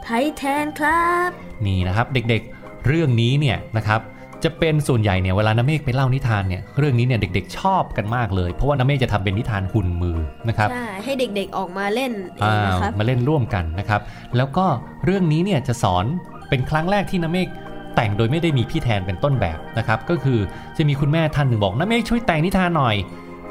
[0.02, 1.30] ไทยแทนครับ
[1.66, 4.00] นี่นะครับเด็กๆ เรื่องนี้เนี่ยนะครับ
[4.44, 14.00] จะเป็นส่วนใหญ่เนี่ยเวลานาเมฆไปเล่านิทานเนี่ยเรื่องนี้เนี่ยเด็กๆ ชอบกันมากเลย เพราะว่านาเมฆจะทำเป็นนิทานหุ่นมือนะครับใช่ให้เด็กๆออกมาเล่นเองอ่านะครับมาเล่นร่วมกันนะครับ
[14.36, 14.66] แล้วก็
[15.04, 16.04] เรื่องนี้เนี่ยจะสอน
[16.48, 17.48] เป็นครั้งแรกที่นาเมฆ
[17.94, 20.38] แต่งโดยไม่ได้มีพี่แทนเป็นต้นแบบนะครับ ก็คือ
[20.76, 22.96] จะมีคุณแม่ท่านหนึ่งบอกนาเมฆช่วยแต่งนิทานหน่อย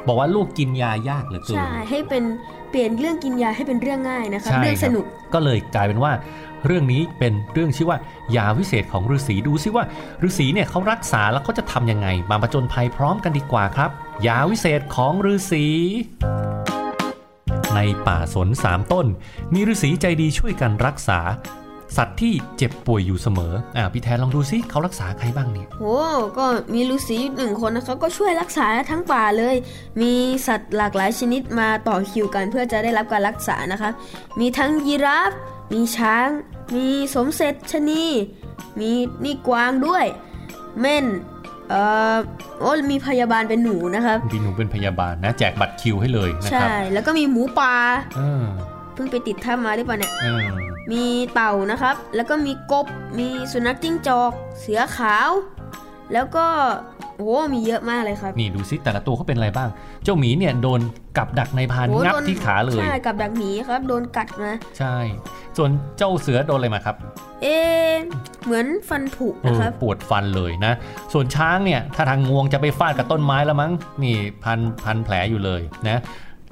[0.06, 2.24] บอกว่าลูกกินยายากเหลือเกินใช่ให้เป็น
[2.70, 6.12] เปลี่ยนเรื่องกินยาให้เป็นเรื่องง่ายนะครับใช่เรื่องคสบนุกก็เลยกลายเป็นว่า
[6.66, 7.98] เรื่องนี้เป็นเรื่องชื่อว่า
[8.36, 9.84] ยาวิเศษของฤาษีดูซิว่า
[10.26, 13.90] ฤาษีเนี่ยเขารักษาแล้วเขาจะทำยังไง มาผจญภัยพร้อมกันดีกว่าครับ
[14.26, 15.64] ยาวิเศษของฤาษี
[17.74, 19.06] ในป่าสนสามต้น
[19.54, 21.18] มีฤาษีใจดีช่วยกันรักษา
[21.96, 25.96] สัตว์ที่เจ็บป่วยอยู่เสมออ่าพี่แทนลองดูซิเขารักษาใครบ้างเนี่ยโอ้
[26.38, 29.54] ก็มีฤาษีหนึ่งคนนะครับก็ช่วยรักษาทั้งป่าเลย
[30.00, 30.12] มี
[30.46, 33.90] สัตว์หลากหลายชนิดมาต่อคิวกันเพื่อจะได้รับการรักษานะคะ
[34.40, 35.32] มีทั้งยีราฟ
[35.72, 36.28] มีช้าง
[36.74, 38.04] มีสมเสร็จชะนี
[38.80, 38.90] มี
[39.24, 40.04] นี่กวางด้วย
[40.80, 41.06] เม่น
[41.68, 41.80] เอ่
[42.14, 42.16] อ
[42.60, 47.74] โอ้มีพยาบาลเป็นหนูนะครับพี่หนูเป็นพยาบาลนะแจกบัตรคิวให้เลยนะคใช่รับแล้วก็มีหมูป่า
[48.92, 50.40] เออเพิ่งไปติดถ้ำมาหรือเปล่าเนี่ยเออ
[50.92, 52.86] มีเต่านะครับ แล้วก็มีกบ
[53.18, 55.30] มีสุนัขจิ้งจอก เสือขาว
[56.12, 56.46] แล้วก็
[57.16, 59.68] โอ้โหมีเยอะมากเลยครับ นี่ดูซิแต่ละตัวเขาเป็นอะไรบ้าง
[60.04, 60.80] เจ้าหมีเนี่ยโดน
[61.16, 64.96] กับดักในพรานโอ้งับโดนที่ขาเลย ใช่กับดักหมีครับ โดนกัดมา ใช่
[65.56, 66.96] ส่วนเจ้าเสือโดนอะไรมาครับ
[67.42, 67.92] เอ๊ะ
[68.44, 70.72] เหมือนฟันผุเอนะอครับปวดฟันเลยนะ
[71.12, 73.72] ส่วนช้างเนี่ยถ้าทางงวงจะไปฟาดกับต้นไม้แล้วมั้ง
[74.02, 76.00] นี่พันพันแผลอยู่เลยนะ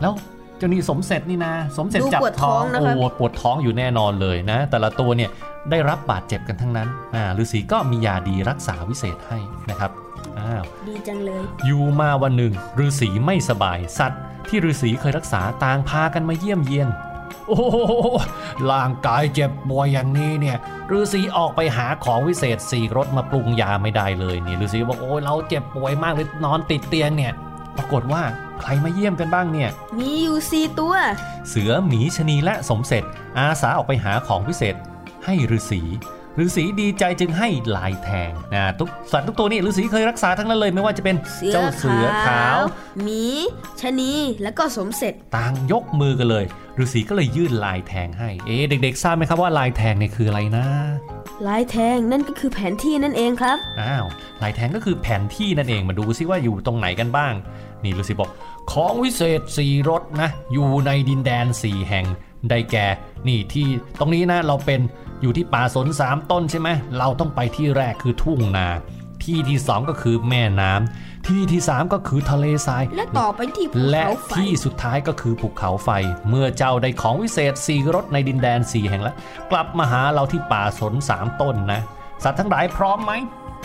[0.00, 0.12] แล้ว
[0.60, 5.30] เจ้านี่สมเสร็จนี่นะ สมเสร็จดูจับปวดท้องนะครับโอ้ปวดท้องอยู่แน่นอนเลยนะ แต่ละตัวเนี่ย
[5.70, 9.38] ได้รับบาดเจ็บกันทั้งนั้นอ่าฤาษีก็มียาดีรักษาวิเศษให้
[9.70, 9.90] นะครับ
[10.38, 12.52] อ้าวดีจังเลยอยู่มาวันหนึ่ง
[12.84, 16.88] ฤาษีไม่สบายสัตว์ ที่ฤาษีเคยรักษาต่างพากันมาเยี่ยมเยียน
[17.48, 17.76] โอ้โห
[18.70, 20.56] ร่างกายเจ็บป่วยอย่างนี้เนี่ย
[20.96, 27.32] ฤาษีออกไปหาของวิเศษสี่รสมาปรุงยาไม่ได้เลยนี่ฤาษีบอกโอ้ยเราเจ็บป่วยมากเลยนอนติดเตียงเนี่ย
[27.76, 28.22] ปรากฏว่า
[28.60, 30.94] ใครมาเยี่ยมกันบ้างเนี่ย มีอยู่สี่ตัว
[31.48, 33.04] เสือหมีชะนีและสมเสร็จ
[33.38, 34.76] อาสาออกไปหาของวิเศษ
[35.24, 35.82] ให้ฤาษี
[36.40, 41.16] ฤฤาษีดีใจจึงให้ลายแทงนะทุกสัตว์ทุกตัวนี่ฤาษีเคยรักษาทั้งนั้นเลยไม่ว่าจะเป็น
[41.52, 42.58] เจ้าเสือขาว
[43.02, 43.24] หมี
[43.80, 44.12] ชะนี
[44.42, 46.44] แล้วก็สมเสร็จต่างยกมือกันเลย
[46.82, 50.66] ฤาษีก็เลยยื่นลายแทงให้ เอ๊ะเด็กๆทราบไหมครับว่าลายแทงเนี่ยคืออะไรนะ
[51.48, 54.06] ลายแทงนั่นก็คือแผนที่นั่นเองครับ อ้าว
[54.42, 57.32] ลายแทงก็คือแผนที่นั่นเองมาดูซิว่าอยู่ตรงไหนกันบ้าง
[57.82, 58.30] นี่ฤาษีบอก
[58.72, 62.06] ของวิเศษสี่รถนะ อยู่ในดินแดนสี่แห่ง
[62.50, 62.86] ได้แก่
[63.28, 63.66] นี่ที่
[63.98, 64.80] ตรงนี้นะเราเป็น
[65.22, 66.68] อยู่ที่ป่าสนสามต้นใช่ไหม
[66.98, 68.68] เราต้องไปที่แรกคือทุ่งนา
[69.24, 75.90] ที่ที่สองก็คือแม่น้ำที่ที่สามก็คือทะเลทราย และต่อไปที่ภูและเขาไฟที่สุดท้ายก็คือภูเขาไฟ
[76.28, 79.14] เมื่อเจ้าได้ของวิเศษสี่รถในดินแดนสี่แห่งแล้ว
[79.50, 81.80] กลับมาหาเราที่ป่าสนสามต้นนะ
[82.24, 83.12] สัตว์ทั้งหลายพร้อมไหม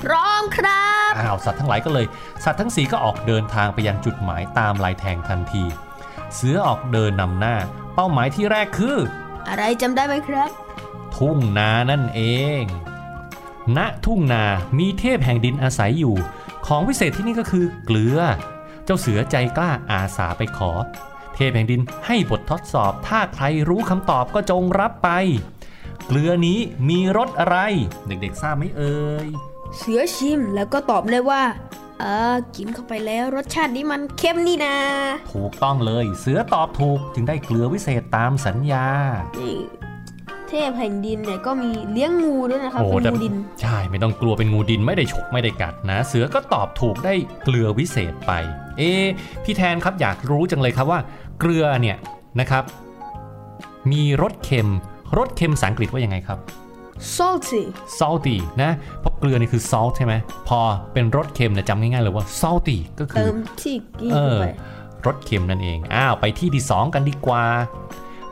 [0.01, 2.05] พร้อมครับอ้าวสัตว์ทั้งหลายก็เลย
[2.43, 5.63] สัตว์ทั้งสี่ก็ออกเดินทางไปยังจุดหมายตามลายแทงทันที
[6.35, 7.55] เสือออกเดินนำหน้า
[7.95, 8.97] เป้าหมายที่แรกคือ
[9.49, 10.49] อะไรจำได้ไหมครับ
[11.17, 12.21] ทุ่งนานั่นเอ
[12.61, 12.63] ง
[13.77, 14.43] ณ ทุ่งนา
[14.77, 16.15] มีเทพแห่งดินอาศัยอยู่
[16.67, 18.17] ของวิเศษที่นี่ก็คือเกลือ
[18.85, 20.71] เจ้าเสือใจกล้าอาสาไปขอ
[21.35, 25.09] เทพแห่งดินให้บททดสอบ ถ้าใครรู้คำตอบก็จงรับไป
[26.07, 26.59] เกลือนี้
[26.89, 27.57] มีรสอะไร
[28.07, 29.27] เด็กๆทราบไหมเอ่ย
[29.77, 31.43] เสือชิมแล้วก็ตอบได้ว่า
[31.99, 34.77] เออกินเข้าไปแล้วรสชาตินี้มันเค็มนี่นา
[35.33, 38.87] ถูกต้องเลย เสือตอบถูกจึงได้เกลือวิเศษตามสัญญา
[39.39, 39.57] นี่
[40.49, 48.31] เทพแห่งดินเนี่ยก็มีเลี้ยงงูด้วยนะครับโอ้เป็นแต่งูดิน ใช่ไม่ต้องกลัวเป็นงูดินไม่ได้ฉกไม่ได้กัดนะ เสือก็ตอบถูกได้เกลือวิเศษไป
[48.77, 49.05] เอะ
[49.43, 50.99] พี่แทนครับอยากรู้จังเลยครับว่า
[51.39, 51.97] เกลือเนี่ย
[52.39, 52.63] นะครับ
[53.91, 54.69] มีรสเค็ม
[55.17, 56.39] รสเค็มภาษาอังกฤษว่ายังไงครับ
[57.15, 57.61] salty
[57.99, 60.13] salty นะเพราะเกลือนี่คือ salt ใช่ไหม
[60.47, 60.59] พอ
[60.93, 64.45] เป็นรสเค็มเนี่ยจำง่ายๆเลยว่า salty ก็คืเติอมที่กี้เอเข้าอไป
[65.05, 67.43] รสเค็มนั่นเองอ้าวไปที่ที่สองกันดีกว่า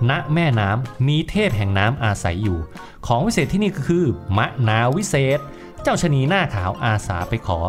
[0.10, 2.60] ณแม่น้ำมีเทพแห่งน้ำอาศัยอยู่
[3.08, 4.06] ของวิเศษที่นี่ก็คือ
[4.38, 5.40] มะนาววิเศษ
[5.82, 7.60] เจ้าชะนีหน้าขาวอาสาไปขอ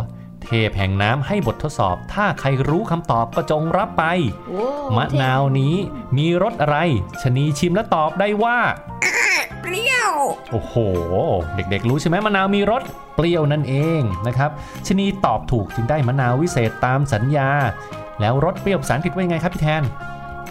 [0.45, 4.05] เทพแห่งน้ำให้บททดสอบ ถ้าใครรู้คำตอบก็จงรับไป
[4.49, 4.64] โอ้
[4.97, 5.74] มะนาวนี้
[6.16, 6.76] มีรสอะไร
[7.22, 8.59] ชะนีชิมและตอบได้ว่า
[9.61, 10.14] เปรี้ยว
[10.51, 10.74] โอ้โห
[11.55, 12.82] เด็กๆรู้ใช่ไหมมะนาวมีรส
[13.16, 14.51] เปรี้ยวนั่นเองนะครับ
[14.87, 17.51] ชะนีตอบถูกจึงได้มะนาววิเศษตามสัญญา
[18.20, 19.87] แล้วรสเปรี้ยวภาษาอังกฤษว่ายังไงครับพี่แทนเ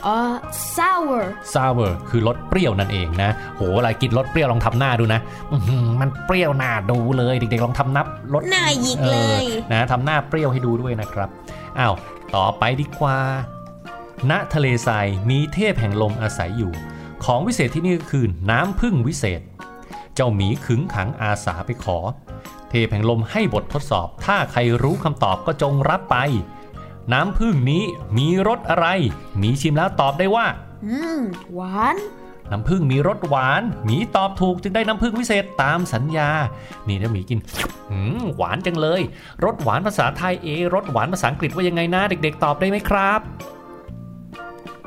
[0.08, 0.34] ออ
[0.76, 1.22] sour
[1.54, 5.20] sour คือรสเปรี้ยวนั่นเองนะ โหเวลากินรสเปรี้ยวลองทำหน้าดูนะ
[5.51, 11.30] อื้อหือมันเปรี้ยวหน้าดูเลยเด็กๆลองทำนับรสหน้าหยิกเอเลอยนะทำหน้าเปรี้ยวให้ดูด้วยนะครับ
[11.80, 11.93] อ้าว
[12.36, 13.18] ต่อไปดีกว่า
[14.32, 16.72] ณทะเลทรายมีเทพแห่งลมอาศัยอยู่
[17.26, 19.41] ของวิเศษที่นี่ก็คือน้ำพึ่งวิเศษ
[20.16, 21.97] เจ้าหมีขึงขังอาสาไปขอ
[22.70, 26.18] เทพแห่งลมให้บททดสอบ ถ้าใครรู้คำตอบก็จงรับไป
[27.12, 27.84] น้ำพึ่งนี้
[28.18, 28.88] มีรสอะไร
[29.38, 30.45] หมีชิมแล้วตอบได้ว่า
[30.86, 31.20] อืม
[31.54, 31.97] หวาน
[32.51, 36.30] น้ำผึ้งมีรสหวานหมีตอบถูกจึงได้น้ำผึ้งวิเศษตามสัญญา
[36.88, 37.39] นี่ถ้าหมีกิน
[37.89, 39.01] หืมหวานจังเลย
[39.43, 43.22] รสหวานภาษาไทยเอรสหวานภาษาอังกฤษว่ายังไงนะเด็ก ๆ ตอบได้ไหมครับ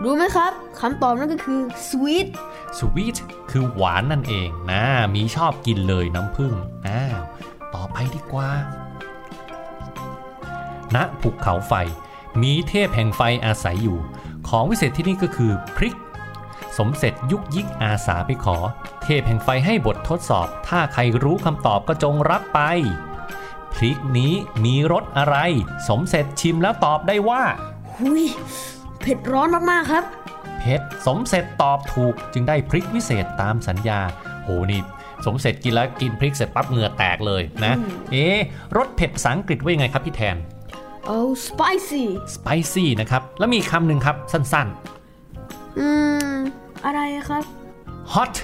[0.03, 1.61] รู้ไหมครับคำตอบนั่นก็คือ
[1.91, 2.29] sweet
[2.79, 3.17] sweet
[3.51, 6.53] คือหวานนั่นเองนะหมีชอบกินเลยน้ำผึ้ง
[6.87, 7.21] อ้าว
[7.75, 8.51] ต่อไปดีกว่า
[10.95, 11.73] ณภูเขาไฟ
[12.43, 13.99] มีเทพแห่งไฟอาศัยอยู่
[14.49, 15.97] ของวิเศษที่นี่ก็คือพริก
[16.79, 18.57] สมเสร็จยุกยิกอาสาไปขอ
[19.03, 22.61] เทพแห่งไฟให้บททดสอบ ถ้าใครรู้คำตอบก็จงรับไป
[23.75, 24.33] พริกนี้
[24.65, 25.37] มีรสอะไร
[25.89, 27.43] สมเสร็จชิมแล้วตอบได้ว่า
[27.97, 28.25] หุย
[29.01, 30.05] เผ็ดร้อนมากๆครับ
[30.59, 34.01] เพชรสมเสร็จตอบถูกจึงได้พริกวิเศษตามสัญญา
[34.45, 34.81] โหนี่
[35.27, 38.39] สมเสร็จกินแล้วกินพริกเสร็จปั๊บเหงื่อแตกเลยนะอืมเอ๊ะ
[38.77, 40.37] รสเผ็ดภาษาอังกฤษว่ายังไงครับพี่แทน
[41.09, 42.05] เอา spicy
[42.35, 44.67] spicy นะครับ แล้วมีคำหนึ่งครับสั้น
[45.79, 45.89] อื
[46.35, 46.37] ม
[46.85, 48.35] อะไรครับๆ hot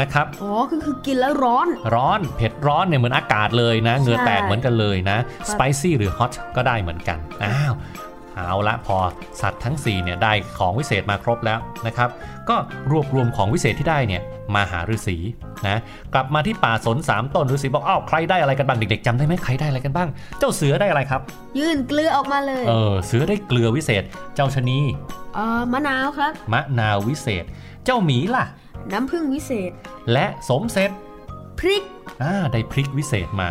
[0.00, 7.74] นะครับ อ๋อ คือคือกินแล้วร้อน ร้อน เผ็ดร้อนเนี่ยเหมือนอากาศเลยนะ เหงื่อแตกใช่เหมือนกันเลยนะครับ spicy หรือ hot ก็ได้เหมือนกัน อ้าว
[8.46, 8.96] เอาละพอ
[9.40, 12.08] สัตว์ทั้ง4เนี่ยได้ของวิเศษมาครบแล้วนะครับ
[12.48, 12.56] ก็
[12.90, 14.22] รวบรวมของวิเศษที่ได้เนี่ย
[14.54, 15.16] มาหาฤาษี
[15.66, 15.80] นะ
[16.14, 20.08] กลับมาที่ป่าสนสามต้นฤาษีบอกอ้าวใครได้อะไรกันบ้างเด็กๆจำได้ไหมใครได้อะไรกันบ้าง
[20.38, 21.20] เจ้าเสือได้อะไรครับ
[21.58, 24.78] ยื่นเกลือออกมาเลยเออเสือได้เกลือวิเศษ เจ้าชะนี
[25.34, 27.44] เอ่อมะนาวครับ มะนาววิเศษ
[27.84, 28.44] เจ้าหมีล่ะ
[28.92, 29.70] น้ำผึ้งวิเศษ
[30.12, 30.90] และสมเสร็จ
[31.58, 31.82] พริก
[32.22, 33.50] อ่าได้พริกวิเศษมา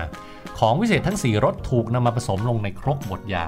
[0.60, 3.45] ของวิเศษทั้ง 4รสถูกนำมาผสมลงในครกบดยา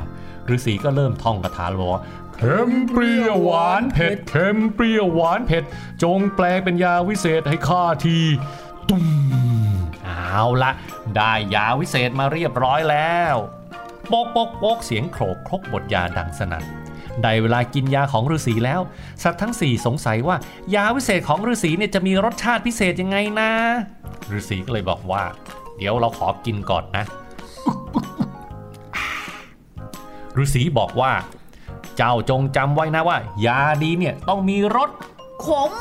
[0.53, 2.01] ฤาษีก็เริ่มท่องคาถาลยว่า
[2.36, 5.64] เค็มเปรี้ยวหวานเผ็ดเค็มเปรี้ยวหวานเผ็ด
[6.03, 8.20] จงแปลเป็นยาวิเศษให้ข้าที
[8.89, 9.05] ตุ้ม
[10.03, 10.72] เอาละ
[11.16, 13.36] ได้ยาวิเศษมาเรียบร้อยแล้ว
[14.07, 16.66] โปกโปกโปกเสียงโครกครกบดยาดังสนั่น
[17.22, 18.82] ได้เวลากินยาของฤาษีแล้ว
[19.24, 20.38] สัตว์ทั้ง4สงสัยว่า
[20.76, 23.51] ยาวิเศษของฤาษีเนี่ยจะมีรสชาติพิเศษยังไงนะ
[24.38, 25.24] ฤาษีก็เลยบอกว่า
[25.80, 27.05] เดี๋ยวเราขอกินก่อนนะ
[30.41, 31.11] ฤาษีบอกว่า
[31.97, 34.89] เจ้าจงจำไว้นะว่า ยาดีเนี่ยต้องมีรส
[35.45, 35.71] ขม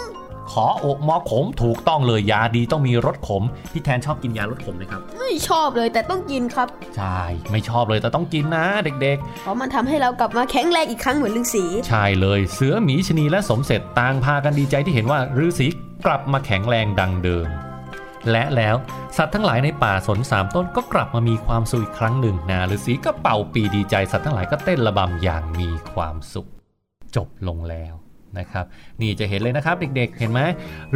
[0.52, 3.42] ขออกมอขมถูกต้องเลยยาดีต้องมีรสขม
[3.72, 7.20] พี่แทนชอบกินยารสขมไหมครับ ไม่ชอบเลยแต่ต้องกินครับ ใช่
[7.50, 15.66] ไม่ชอบเลยแต่ต้องกินนะเด็กเพราะมันทำให้เรากลับมาแข็งแรงอีกครั้งเหมือนฤาษีๆใช่เลย เสือหมีชะนีและสมเสร็จต่างพากันดีใจที่เห็นว่าฤาษี
[16.06, 17.48] กลับมาแข็งแรงดังเดิม
[18.30, 18.76] และแล้ว
[19.16, 26.48] สัตว์ทั้งหลายในป่าสนสามต้นก็กลับมามีความสุขอีกครั้งหนึ่งนะฤาษีก็เป่าปีดีใจสัตว์ทั้งหลายก็เต้นระบำอย่างมีความสุข
[27.16, 27.94] จบลงแล้ว
[28.38, 28.64] นะครับ
[29.00, 30.40] นี่จะเห็นเลยนะครับเด็กๆ เห็นไหม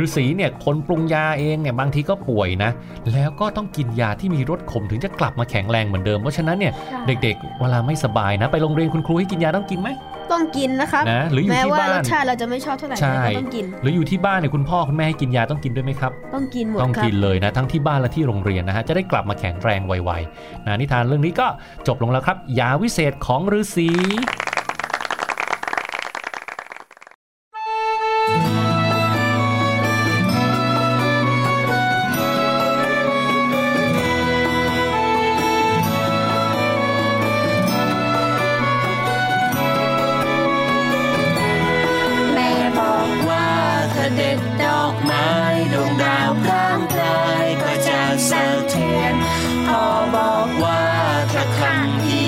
[0.03, 2.71] ฤาษีเนี่ยคนปรุงยาเองเนี่ยบางทีก็ป่วยนะ
[3.13, 6.73] แล้วก็ต้องกินยาที่มีรสขมถึงจะกลับมาแข็งแรงเหมือนเดิม เพราะฉะนั้นเนี่ย
[7.07, 9.91] เด็กๆ เวลาไม่สบายนะ ไปโรงเรียนคุณครูให้กินยาต้องกินไหม
[10.33, 21.47] ต้องกินนะครับนะหรืออยู่แม้ที่ว่าบ้านรสชาติเราจะไม่ชอบเท่าไหร่ใช่แต่ก็ต้องกิน หรืออยู่ที่บ้านเนี่ยคุณพ่อคุณแม่ให้กินยาต้องกินด้วยไหมครับ ต้องกินหมดต้องครับกินเลยนะทั้งที่บ้านและที่โรงเรียนนะฮะจะได้กลับมาแข็งแรงไวๆนะนิทานเรื่องนี้ก็
[21.87, 23.89] จบลงแล้วครับ ยาวิเศษของฤาษี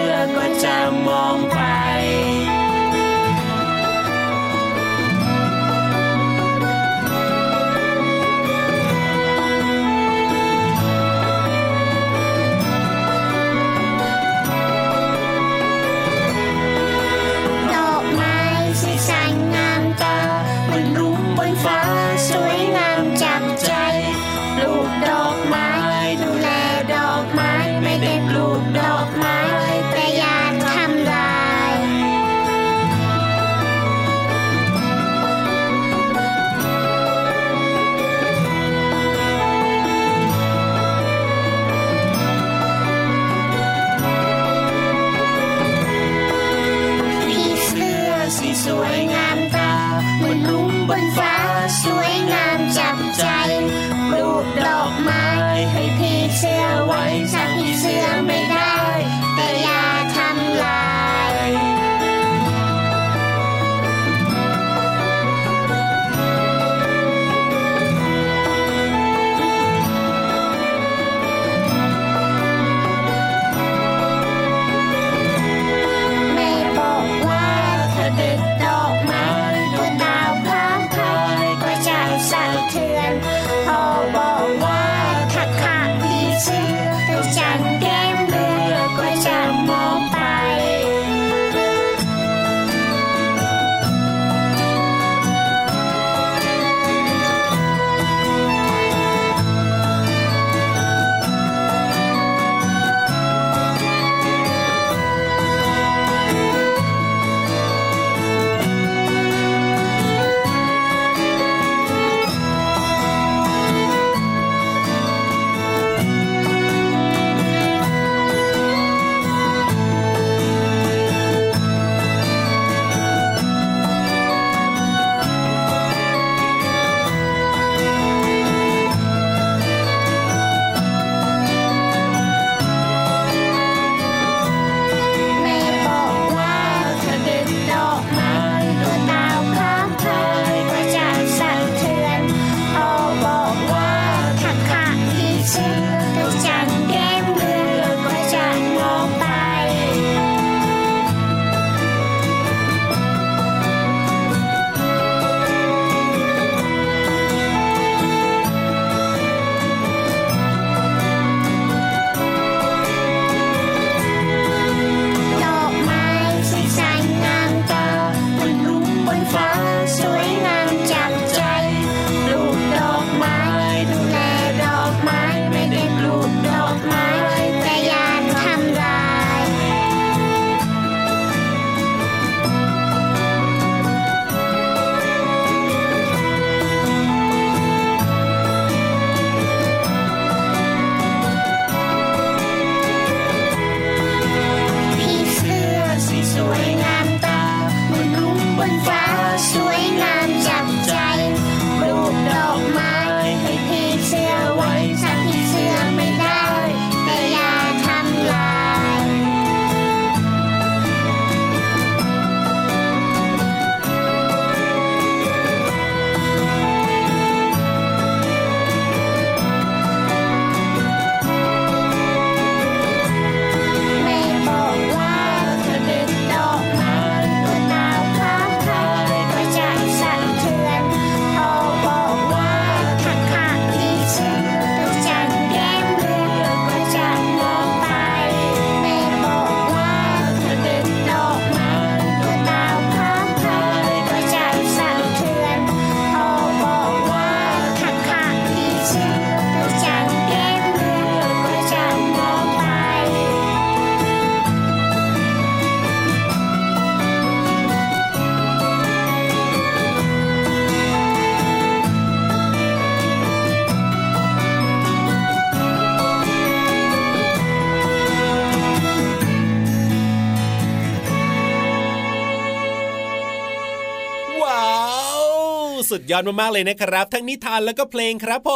[276.01, 278.49] ดยอดมากๆเลยนะครับ ทั้งนิทานแล้วก็เพลงครับผ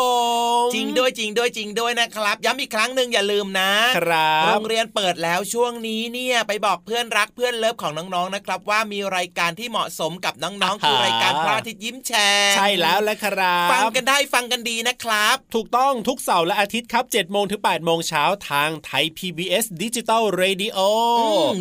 [0.65, 20.79] มจริงด้วยจริงด้วยจริงด้วยนะครับ ย้ำอีกครั้งหนึ่งอย่าลืมนะครับโรงเรียนเปิดแล้วช่วงนี้เนี่ยไปบอกเพื่อนรักเพื่อน love ของน้องๆนะครับ ว่ามีรายการที่เหมาะสมกับน้องๆคือรายการพระอาทิตย์ยิ้มแฉ่งใช่แล้วแหละครับฟังกันได้ฟังกันดีนะครับ ถูกต้องทุกเสาร์และอาทิตย์ครับ7โมงถึง8โมงเช้าทางไทย PBS ดิจิตอลเรดิโอ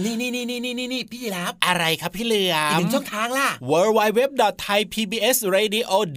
[0.04, 4.22] นี่นี่นี่นี่นี่นี่พี่ราฟ อะไรครับพี่เหลือม อีกมหนึ่งช่องทางล่ะ w w w
[4.64, 6.08] t h a i p b s r a d i o c o m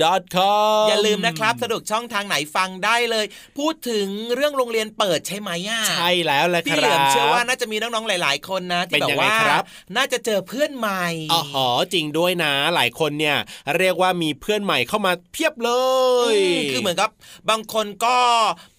[0.89, 3.26] อย่าลืมนะครับสะดวกช่องทางไหนฟังได้เลย
[3.57, 9.63] พูดถึงเรื่องโรงเรียนเปิดใช่ไหมอะใช่แล้วแหละคพี่รับเหลือมเชื่อว่าน่าจะมีน้องๆหลาย ๆ คนนะที่เป็นแบยับงไงว่าครับ
[9.95, 13.38] น่าจะเจอเพื่อนใหม่อ๋อหอจริงด้วยนะ หลายคนเนี่ย
[13.78, 15.72] เรียกว่ามีเพื่อนใหม่เข้ามาเพียบเล
[16.34, 17.09] ยอืมคือเหมือนกับ
[17.49, 18.18] บางคนก็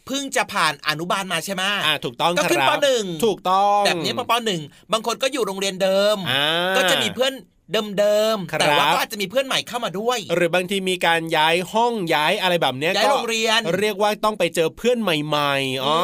[0.07, 4.63] เพิ่งจะผ่านอนุบาลมาใช่ไหมอ่าถูกต้องก็ขึ้นครับปหนึ่งถูกต้อง แบบนี้ปปหนึ่ง
[4.93, 7.33] บางคนก็อยู่โรงเรียนเดิมอ่าก็จะมีเพื่อน
[7.73, 15.97] เดิมครับๆแต่ว่าก็อาจจะมีเพื่อนใหม่เข้ามาด้วย หรือบางทีมีการย้ายห้องย้ายอะไรแบบเนี้ยย้ายก็โรงเรียน เรียกว่าต้องไปเจอเพื่อนใหม่ๆอ๋อ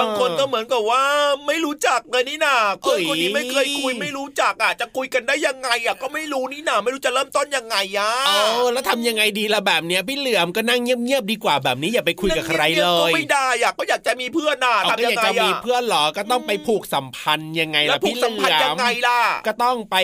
[0.00, 1.04] บางคนก็เหมือนกับว่า
[1.46, 8.32] ไม่รู้จักเลยนี่นาเพื่อนคนนี้เอ้ยไม่เคยคุยไม่รู้จักอะจะคุยกันได้ยังไงอะก็ไม่รู้นี่นาไม่รู้จะเริ่มต้นยังไงอะเอ
[8.64, 19.96] อแล้วทำยังไงดีล่ะแบบเนี้ยพี่เหลือมก็นั่งเงียบๆดีกว่าแบบนี้อย่าไปคุยกับใครเลก็ยไม่ได้อะก็อยากจะมีเพื่อนน่ะเอาก็ทำอยัยากงไงจะมีอะเพื่อนเหรอก็ต้องไปผูกสัมพันธ์ยังไงแล้วล่ะผูพี่กเหลืสัมพันธ์อยังมไงล่ะก็ต้องไป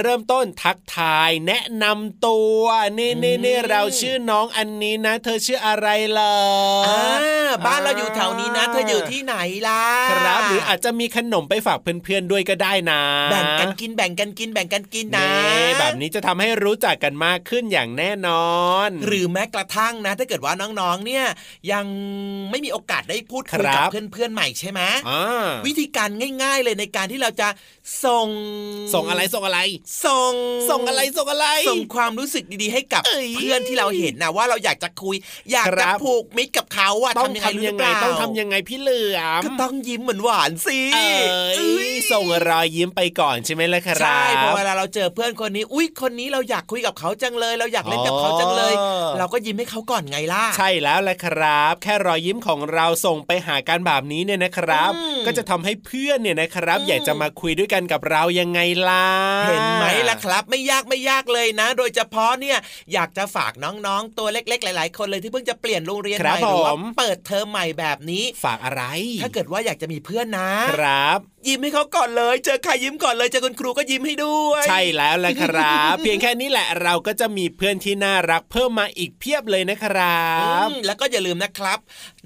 [0.00, 2.62] เริ่มต้นทักทายแนะนำตัว
[2.98, 5.88] นี่นี่นี่เราชื่อน้องอันนี้นะ เธอชื่ออะไร
[6.18, 6.34] ล่ะ
[6.88, 9.34] อ่าบ้านเราอยู่แถวนี้นะ เธออยู่ที่ไหน
[9.68, 15.28] ล่ะครับหรืออาจจะมีขนมไปฝากเพื่อนๆด้วยก็ได้นะ แบ่งกันกินแบ่งกันกินแบ่งกันกินนะ
[15.60, 18.56] นี่แบบนี้จะทำให้รู้จักกันมากขึ้นอย่างแน่นอ
[18.86, 21.24] น หรือแม้กระทั่งนะ ถ้าเกิดว่าน้องๆเนี่ย
[21.72, 21.86] ยัง
[22.50, 26.10] ไม่มีโอกาสได้พูดคุยครักับบเพื่อนๆใหม่ใช่ไหมอ่าวิธีการ
[26.42, 27.48] ง่าย ๆ เลยในการที่เราจะ
[28.04, 28.28] ส่ง
[28.94, 29.60] ส่งอะไรส่งอะไร
[30.06, 30.34] ส่ง
[30.70, 35.16] ส่งอะไรส่งอะไร ส่งความรู้สึกดีๆให้กับเอ้ยเพื่อนที่เราเห็นนะว่าเราอยากจะคุย
[35.52, 59.06] อยากครัจะบผูกมิตรกับเขาอะต้องทำยังไงรู้หรือเปทำยังไงล่าต้องทำยังไงพี่เหลือมก็ต้องยิ้มเหมือนหวานสิเอ้ยส่งรอยยิ้มไปก่อนใช่ไหมล่ะครับใช่พอเวลาเราเจอเพื่อนคนนี้ อุ้ยคนนี้เราอยากคุยกับเขาจังเลย เราอยากเล่นกับเขาจังเลยอ๋อเราก็ยิ้มให้เขาก่อนไงล่ะใช่แล้วแหละครับ แค่รอยยิ้มของเราส่งไปหากันแบบนี้เนี่ยนะครับอืมก็จะทำให้เพื่อนเนี่ยนะครับอืมอยากจะมาคุยด้วยกันกับเรายังไงล่ะ
[59.48, 62.58] เห็นไหมล่ะครับ ไม่ยากไม่ยากเลยนะ โดยเฉพาะเนี่ย
[62.92, 68.82] อยากจะฝากน้องๆ ตัวเล็ก ๆ หลาย ๆ คนเลยที่เพิ่งจะเปลี่ยนโรงเรียนคใหรับม่หรือว่าผมเปิดเทอมใหม่แบบนี้ ฝากอะไร
[69.22, 71.18] ถ้าเกิดว่าอยากจะมีเพื่อนนะครับ
[71.48, 80.26] ยิ้มให้เขาก่อนเลย เจอใครยิ้มก่อนเลยเจอคุณครูก็ยิ้มให้ด้วย ใช่แล้วแหละครับ เพียงแค่นี้แหละเราก็จะมีเพื่อนที่น่ารักเพิ่มมาอีกเพียบเลยนะครั
[80.66, 81.78] บอืมแล้วก็อย่าลืมนะครับ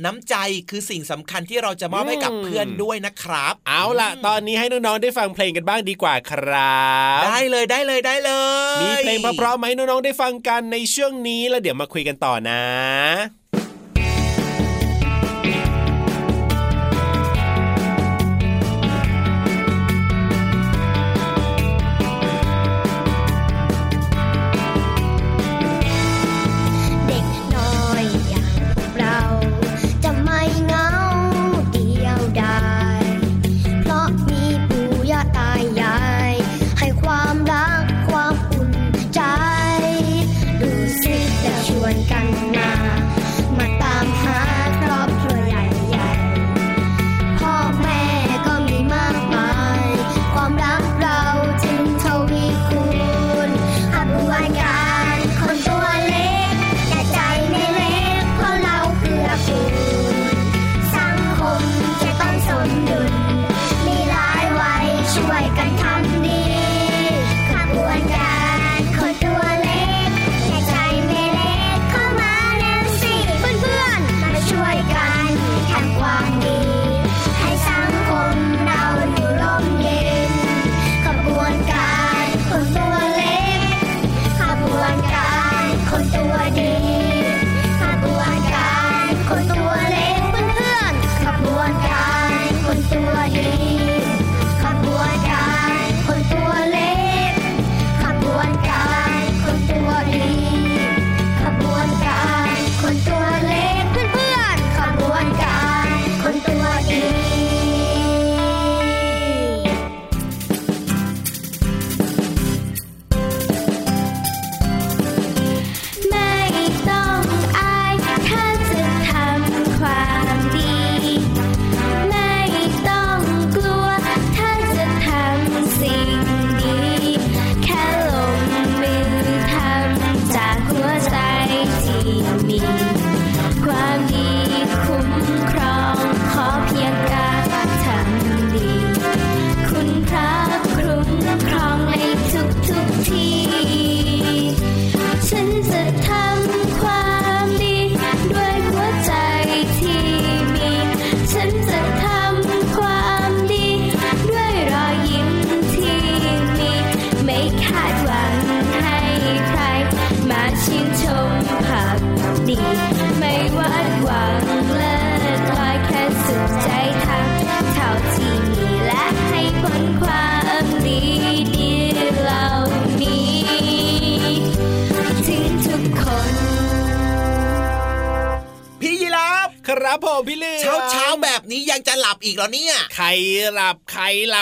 [0.05, 0.35] น้ำใจ
[0.71, 6.79] คือสิ่งสำคัญที่เราจะมอบให้กับอืมเพื่อนด้วยนะครับ เอาล่ะ ตอนนี้ให้น้องๆได้ฟังเพลงกันบ้างดีกว่าครั
[7.21, 8.33] บ ได้เลยได้เลยได้เล
[8.79, 12.63] ย มีเพลงเพราะๆไหมน้องๆได้ฟังกันในช่วงนี้แล้วเดี๋ยวมาคุยกันต่อนะ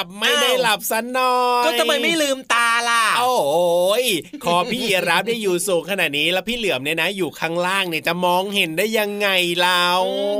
[0.05, 3.53] บไม่ได้อ้าวหลับสันหน่อยก็ทำไมไม่ลืมตาล่ะโอ้โห
[4.03, 4.05] ย
[4.45, 9.29] คอพี่ยีรับได้อยู่สูงขนาดนี้แล้วพี่เหลือมเนี่ยนะ อยู่ข้างล่างเนี่ยจะมองเห็นได้ยังไง
[9.63, 9.87] เรา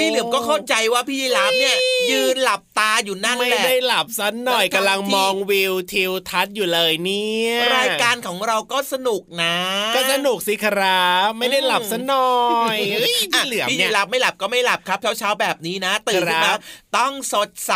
[0.01, 1.77] พี่เหลือมก็เข้าใจว่าพี่ยีราฟเนี่ย
[2.11, 9.57] ยืนหลับตาอยู่นั่นไม่แหละได้หลับสันหน่อยทั้งๆกำลังที่มองวิวทิวทัศน์อยู่เลยเนี่ยรายการของเราก็สนุกนะ
[9.95, 12.35] ก็สนุกสิครับไม่ได้หลับสันหน่อ
[12.75, 16.59] ยเอ้ยพี่เหลือมพี่เนี่ยหลับไม่หลับก็ไม่หลับครับเช้าเช้าๆแบบนี้นะตื่นขึ้นครัมาบ
[16.97, 17.73] ต้องสดใส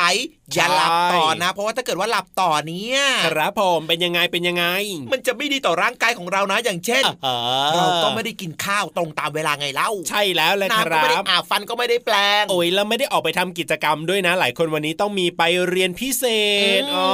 [0.55, 4.64] อย่าหลับต่อใช่นะ เพราะว่าถ้าเกิดว่าหลับต่อเนี่ยครับผมเป็นยังไงเป็นยังไง
[5.12, 16.25] มันจะไม่ดีต่อร่างกายของเรานะ อย่างเช่นเออเราก็ไม่ได้กินข้าวตรงตามเวลาไงเล่า ใช่แล้วแหละคน้ำก็รัไม่ได้บอาบฟันก็ไม่ได้แปลง โอ้ยแล้วไม่ได้ออกไปทำกิจกรรมด้วยนะ หลายคนวันนี้ต้องมีไปเรียนพิเศ
[16.81, 17.09] ษอืมอ๋อ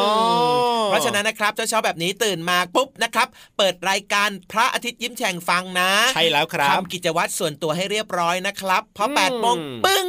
[0.87, 3.29] เพราะฉะนั้นนะครับเช้าๆแบบนี้ตื่นมาปุ๊บนะครับ
[3.59, 10.07] เปิดรายการพระอาทิตย์ยิ้มแฉ่งฟังนะ ใช่แล้วครับทำกิจวัตรส่วนตัวให้เรียบร้อยนะครับเพราะอืมแปดโมงปึ้ง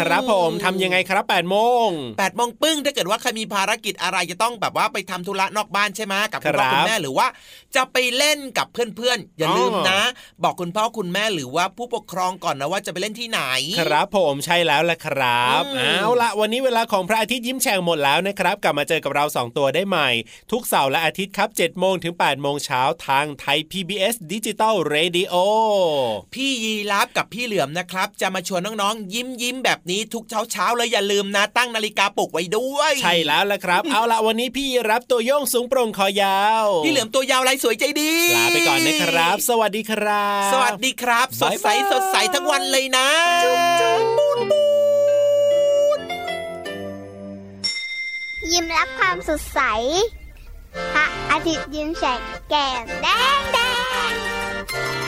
[0.00, 1.88] ครับผมทำยังไงครับ8ปดโมง
[2.18, 7.26] แปดโมงปึ้งถ้าเกิดว่าใครมีภารกิจอะไรจะต้องแบบว่าไปทำธุระนอกบ้านใช่ไหมกับคุณพ่อครับคุณแม่หรือว่า
[7.76, 10.00] จะไปเล่นกับเพื่อนๆอ๋อ อย่าลืมนะ
[10.42, 13.40] บอกคุณพ่อคุณแม่หรือว่าผู้ปกครองก่อนนะว่าจะไปเล่นที่ไหน
[13.80, 20.08] ครับผมใช่แล้วแหละครับอืมเอาละวันนี้เวลาของพระอาทิตย์ยิ้มแฉ่งหมดแล้วนะครับ กลับมาเจอกับเราสองตัวได้ใหม่
[20.52, 25.34] ทุกเสาร์และอาทิตย์ครับ7จ็ดโมงถึง8ปดโมงเช้าทางไทย PBS ดิจิตอลเรดิโอ
[26.34, 43.08] พี่ยีรับกับพี่เหลือมนะครับ จะมาชวนน้องๆ ยิ้มยิ้มๆแบบนี้ทุกเช้าเช้าๆเลยอย่าลืมนะตั้งนาฬิกาปลุกไว้ด้วย ใช่แล้วละครับ เอาละวันนี้พี่รับตัวโยงสูงโปร่งคอยาวพี่เหลือมตัวยาวลายสวยใจดีลาไปก่อนนะครับ สวัสดีครับ สวัสดีครับ สดใสบ๊ายบายสดใสทั้งวันเลยนะ
[48.52, 49.60] ยิ้มรับความสดใส
[50.94, 52.20] พระอาทิตย์ยิ้มแฉก
[52.50, 53.06] แก้มแด
[53.38, 53.58] งแด
[54.10, 55.05] ง